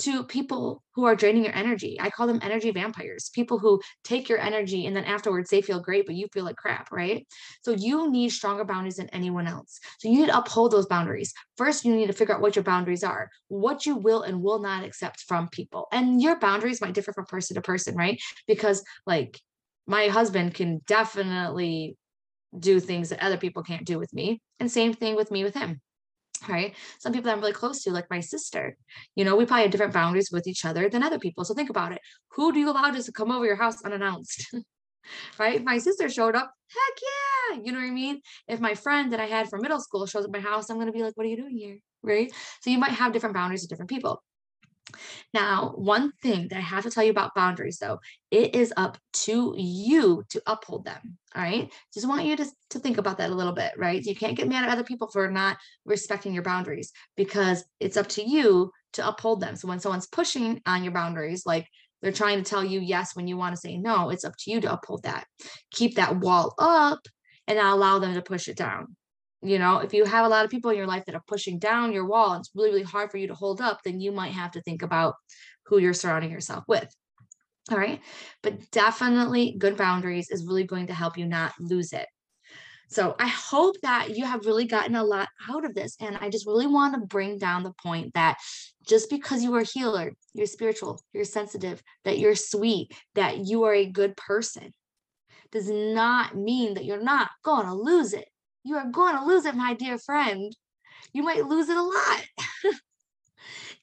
To 0.00 0.24
people 0.24 0.82
who 0.94 1.04
are 1.04 1.16
draining 1.16 1.44
your 1.44 1.54
energy. 1.54 1.98
I 2.00 2.10
call 2.10 2.26
them 2.26 2.38
energy 2.42 2.70
vampires, 2.70 3.30
people 3.34 3.58
who 3.58 3.80
take 4.04 4.28
your 4.28 4.38
energy 4.38 4.86
and 4.86 4.94
then 4.94 5.04
afterwards 5.04 5.50
they 5.50 5.62
feel 5.62 5.80
great, 5.80 6.06
but 6.06 6.14
you 6.14 6.28
feel 6.32 6.44
like 6.44 6.56
crap, 6.56 6.92
right? 6.92 7.26
So 7.62 7.72
you 7.72 8.10
need 8.10 8.30
stronger 8.30 8.64
boundaries 8.64 8.96
than 8.96 9.08
anyone 9.10 9.46
else. 9.46 9.80
So 9.98 10.08
you 10.08 10.20
need 10.20 10.28
to 10.28 10.38
uphold 10.38 10.70
those 10.72 10.86
boundaries. 10.86 11.32
First, 11.56 11.84
you 11.84 11.94
need 11.94 12.06
to 12.06 12.12
figure 12.12 12.34
out 12.34 12.40
what 12.40 12.56
your 12.56 12.64
boundaries 12.64 13.04
are, 13.04 13.30
what 13.48 13.86
you 13.86 13.96
will 13.96 14.22
and 14.22 14.42
will 14.42 14.60
not 14.60 14.84
accept 14.84 15.20
from 15.20 15.48
people. 15.48 15.88
And 15.92 16.22
your 16.22 16.38
boundaries 16.38 16.80
might 16.80 16.94
differ 16.94 17.12
from 17.12 17.26
person 17.26 17.54
to 17.56 17.62
person, 17.62 17.96
right? 17.96 18.20
Because, 18.46 18.84
like, 19.06 19.40
my 19.86 20.08
husband 20.08 20.54
can 20.54 20.80
definitely 20.86 21.96
do 22.56 22.78
things 22.80 23.08
that 23.08 23.22
other 23.22 23.38
people 23.38 23.62
can't 23.62 23.86
do 23.86 23.98
with 23.98 24.12
me. 24.12 24.40
And 24.60 24.70
same 24.70 24.92
thing 24.92 25.16
with 25.16 25.30
me 25.30 25.42
with 25.42 25.54
him 25.54 25.80
right? 26.48 26.74
Some 26.98 27.12
people 27.12 27.26
that 27.26 27.32
I'm 27.32 27.40
really 27.40 27.52
close 27.52 27.82
to, 27.82 27.90
like 27.90 28.10
my 28.10 28.20
sister, 28.20 28.76
you 29.14 29.24
know, 29.24 29.36
we 29.36 29.46
probably 29.46 29.62
have 29.62 29.70
different 29.70 29.92
boundaries 29.92 30.30
with 30.32 30.46
each 30.46 30.64
other 30.64 30.88
than 30.88 31.02
other 31.02 31.18
people. 31.18 31.44
So 31.44 31.54
think 31.54 31.70
about 31.70 31.92
it. 31.92 32.00
Who 32.32 32.52
do 32.52 32.58
you 32.58 32.70
allow 32.70 32.90
to 32.90 33.12
come 33.12 33.30
over 33.30 33.44
your 33.44 33.56
house 33.56 33.82
unannounced? 33.82 34.54
right? 35.38 35.56
If 35.56 35.62
my 35.62 35.78
sister 35.78 36.08
showed 36.08 36.34
up, 36.34 36.52
heck 36.68 37.02
yeah. 37.02 37.62
You 37.62 37.72
know 37.72 37.78
what 37.78 37.86
I 37.86 37.90
mean? 37.90 38.20
If 38.48 38.60
my 38.60 38.74
friend 38.74 39.12
that 39.12 39.20
I 39.20 39.26
had 39.26 39.48
from 39.48 39.62
middle 39.62 39.80
school 39.80 40.06
shows 40.06 40.24
up 40.24 40.32
my 40.32 40.40
house, 40.40 40.70
I'm 40.70 40.76
going 40.76 40.86
to 40.86 40.92
be 40.92 41.02
like, 41.02 41.16
what 41.16 41.26
are 41.26 41.30
you 41.30 41.36
doing 41.36 41.56
here? 41.56 41.78
Right. 42.02 42.32
So 42.62 42.70
you 42.70 42.78
might 42.78 42.92
have 42.92 43.12
different 43.12 43.34
boundaries 43.34 43.62
with 43.62 43.70
different 43.70 43.90
people. 43.90 44.22
Now, 45.34 45.72
one 45.76 46.12
thing 46.22 46.48
that 46.48 46.58
I 46.58 46.60
have 46.60 46.84
to 46.84 46.90
tell 46.90 47.04
you 47.04 47.10
about 47.10 47.34
boundaries, 47.34 47.78
though, 47.78 48.00
it 48.30 48.54
is 48.54 48.72
up 48.76 48.98
to 49.24 49.54
you 49.56 50.24
to 50.30 50.42
uphold 50.46 50.84
them. 50.84 51.18
All 51.34 51.42
right. 51.42 51.72
Just 51.94 52.08
want 52.08 52.26
you 52.26 52.36
to, 52.36 52.46
to 52.70 52.78
think 52.78 52.98
about 52.98 53.18
that 53.18 53.30
a 53.30 53.34
little 53.34 53.52
bit, 53.52 53.72
right? 53.76 54.02
You 54.02 54.14
can't 54.14 54.36
get 54.36 54.48
mad 54.48 54.64
at 54.64 54.70
other 54.70 54.84
people 54.84 55.08
for 55.08 55.30
not 55.30 55.56
respecting 55.84 56.34
your 56.34 56.42
boundaries 56.42 56.92
because 57.16 57.64
it's 57.80 57.96
up 57.96 58.08
to 58.10 58.22
you 58.22 58.70
to 58.94 59.08
uphold 59.08 59.40
them. 59.40 59.56
So 59.56 59.68
when 59.68 59.80
someone's 59.80 60.06
pushing 60.06 60.60
on 60.66 60.84
your 60.84 60.92
boundaries, 60.92 61.46
like 61.46 61.66
they're 62.02 62.12
trying 62.12 62.42
to 62.42 62.48
tell 62.48 62.64
you 62.64 62.80
yes 62.80 63.16
when 63.16 63.28
you 63.28 63.36
want 63.36 63.54
to 63.54 63.60
say 63.60 63.78
no, 63.78 64.10
it's 64.10 64.24
up 64.24 64.34
to 64.40 64.50
you 64.50 64.60
to 64.60 64.72
uphold 64.72 65.04
that. 65.04 65.26
Keep 65.70 65.96
that 65.96 66.18
wall 66.20 66.54
up 66.58 67.00
and 67.48 67.58
not 67.58 67.72
allow 67.72 67.98
them 67.98 68.14
to 68.14 68.22
push 68.22 68.48
it 68.48 68.56
down 68.56 68.96
you 69.42 69.58
know 69.58 69.78
if 69.78 69.92
you 69.92 70.04
have 70.04 70.24
a 70.24 70.28
lot 70.28 70.44
of 70.44 70.50
people 70.50 70.70
in 70.70 70.76
your 70.76 70.86
life 70.86 71.04
that 71.06 71.14
are 71.14 71.22
pushing 71.26 71.58
down 71.58 71.92
your 71.92 72.06
wall 72.06 72.34
it's 72.34 72.50
really 72.54 72.70
really 72.70 72.82
hard 72.82 73.10
for 73.10 73.16
you 73.16 73.26
to 73.26 73.34
hold 73.34 73.60
up 73.60 73.80
then 73.84 74.00
you 74.00 74.12
might 74.12 74.32
have 74.32 74.52
to 74.52 74.62
think 74.62 74.82
about 74.82 75.14
who 75.66 75.78
you're 75.78 75.94
surrounding 75.94 76.30
yourself 76.30 76.64
with 76.68 76.94
all 77.70 77.78
right? 77.78 78.00
But 78.42 78.70
definitely 78.70 79.54
good 79.58 79.76
boundaries 79.76 80.30
is 80.30 80.44
really 80.44 80.64
going 80.64 80.88
to 80.88 80.94
help 80.94 81.16
you 81.16 81.26
not 81.26 81.52
lose 81.60 81.92
it. 81.92 82.06
So 82.88 83.14
i 83.18 83.26
hope 83.26 83.76
that 83.82 84.14
you 84.16 84.26
have 84.26 84.44
really 84.44 84.66
gotten 84.66 84.96
a 84.96 85.02
lot 85.02 85.28
out 85.48 85.64
of 85.64 85.74
this 85.74 85.96
and 85.98 86.18
i 86.18 86.28
just 86.28 86.46
really 86.46 86.66
want 86.66 86.92
to 86.92 87.06
bring 87.06 87.38
down 87.38 87.62
the 87.62 87.72
point 87.82 88.12
that 88.12 88.36
just 88.86 89.08
because 89.08 89.42
you 89.42 89.54
are 89.54 89.60
a 89.60 89.64
healer 89.64 90.12
you're 90.34 90.46
spiritual 90.46 91.00
you're 91.14 91.24
sensitive 91.24 91.82
that 92.04 92.18
you're 92.18 92.34
sweet 92.34 92.92
that 93.14 93.46
you 93.46 93.64
are 93.64 93.72
a 93.72 93.86
good 93.86 94.14
person 94.18 94.74
does 95.52 95.70
not 95.70 96.36
mean 96.36 96.74
that 96.74 96.84
you're 96.84 97.02
not 97.02 97.30
going 97.42 97.64
to 97.64 97.72
lose 97.72 98.12
it 98.12 98.28
you 98.64 98.76
are 98.76 98.90
going 98.90 99.16
to 99.16 99.24
lose 99.24 99.44
it, 99.44 99.54
my 99.54 99.74
dear 99.74 99.98
friend. 99.98 100.54
You 101.12 101.22
might 101.22 101.46
lose 101.46 101.68
it 101.68 101.76
a 101.76 101.82
lot. 101.82 102.24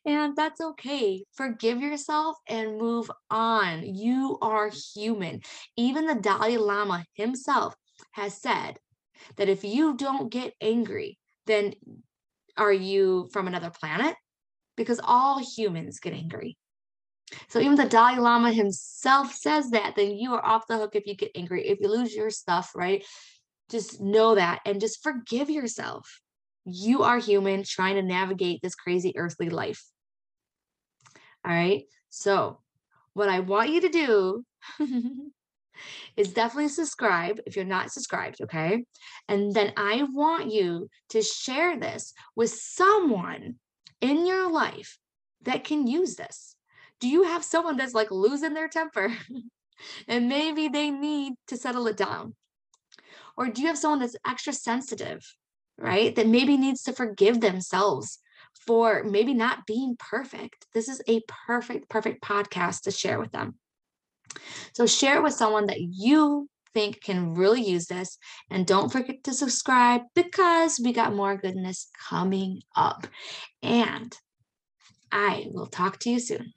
and 0.05 0.35
that's 0.35 0.61
okay. 0.61 1.23
Forgive 1.33 1.81
yourself 1.81 2.37
and 2.47 2.77
move 2.77 3.11
on. 3.29 3.83
You 3.83 4.37
are 4.41 4.71
human. 4.95 5.41
Even 5.77 6.05
the 6.05 6.15
Dalai 6.15 6.57
Lama 6.57 7.03
himself 7.15 7.75
has 8.11 8.41
said 8.41 8.77
that 9.35 9.49
if 9.49 9.63
you 9.63 9.95
don't 9.95 10.31
get 10.31 10.53
angry, 10.61 11.17
then 11.45 11.73
are 12.57 12.73
you 12.73 13.29
from 13.31 13.47
another 13.47 13.69
planet? 13.69 14.15
Because 14.75 14.99
all 15.03 15.39
humans 15.39 15.99
get 15.99 16.13
angry. 16.13 16.57
So 17.49 17.59
even 17.59 17.75
the 17.75 17.85
Dalai 17.85 18.17
Lama 18.17 18.51
himself 18.51 19.33
says 19.33 19.71
that, 19.71 19.95
then 19.95 20.11
you 20.11 20.33
are 20.33 20.45
off 20.45 20.67
the 20.67 20.77
hook 20.77 20.95
if 20.95 21.05
you 21.05 21.15
get 21.15 21.31
angry. 21.35 21.67
If 21.67 21.79
you 21.79 21.89
lose 21.89 22.13
your 22.15 22.29
stuff, 22.29 22.71
right? 22.75 23.03
Just 23.69 24.01
know 24.01 24.35
that 24.35 24.59
and 24.65 24.81
just 24.81 25.03
forgive 25.03 25.49
yourself. 25.49 26.21
You 26.65 27.03
are 27.03 27.19
human 27.19 27.63
trying 27.63 27.95
to 27.95 28.01
navigate 28.01 28.61
this 28.61 28.75
crazy 28.75 29.13
earthly 29.17 29.49
life. 29.49 29.83
All 31.45 31.53
right. 31.53 31.83
So, 32.09 32.59
what 33.13 33.29
I 33.29 33.39
want 33.39 33.69
you 33.69 33.81
to 33.81 33.89
do 33.89 34.45
is 36.17 36.33
definitely 36.33 36.69
subscribe 36.69 37.39
if 37.45 37.55
you're 37.55 37.65
not 37.65 37.91
subscribed. 37.91 38.41
Okay. 38.41 38.83
And 39.27 39.53
then 39.53 39.73
I 39.77 40.03
want 40.11 40.51
you 40.51 40.89
to 41.09 41.21
share 41.21 41.79
this 41.79 42.13
with 42.35 42.49
someone 42.49 43.55
in 44.01 44.25
your 44.25 44.51
life 44.51 44.97
that 45.43 45.63
can 45.63 45.87
use 45.87 46.15
this. 46.15 46.55
Do 46.99 47.07
you 47.07 47.23
have 47.23 47.43
someone 47.43 47.77
that's 47.77 47.93
like 47.93 48.11
losing 48.11 48.53
their 48.53 48.67
temper 48.67 49.15
and 50.07 50.27
maybe 50.27 50.67
they 50.67 50.91
need 50.91 51.33
to 51.47 51.57
settle 51.57 51.87
it 51.87 51.97
down? 51.97 52.35
Or 53.39 53.47
do 53.47 53.61
you 53.61 53.67
have 53.67 53.77
someone 53.77 54.01
that's 54.01 54.17
extra 54.27 54.51
sensitive, 54.51 55.25
right? 55.77 56.13
That 56.13 56.27
maybe 56.27 56.57
needs 56.57 56.83
to 56.83 56.93
forgive 56.93 57.39
themselves 57.39 58.19
for 58.67 59.05
maybe 59.05 59.33
not 59.33 59.65
being 59.65 59.95
perfect. 59.97 60.67
This 60.73 60.89
is 60.89 61.01
a 61.07 61.21
perfect, 61.47 61.89
perfect 61.89 62.21
podcast 62.21 62.81
to 62.81 62.91
share 62.91 63.17
with 63.17 63.31
them. 63.31 63.55
So 64.73 64.85
share 64.85 65.15
it 65.15 65.23
with 65.23 65.33
someone 65.33 65.67
that 65.67 65.79
you 65.79 66.49
think 66.73 67.01
can 67.01 67.33
really 67.33 67.63
use 67.63 67.85
this. 67.87 68.17
And 68.49 68.67
don't 68.67 68.91
forget 68.91 69.23
to 69.23 69.33
subscribe 69.33 70.01
because 70.15 70.77
we 70.83 70.91
got 70.91 71.15
more 71.15 71.37
goodness 71.37 71.89
coming 72.09 72.61
up. 72.75 73.07
And 73.63 74.13
I 75.13 75.47
will 75.51 75.67
talk 75.67 75.99
to 75.99 76.09
you 76.09 76.19
soon. 76.19 76.51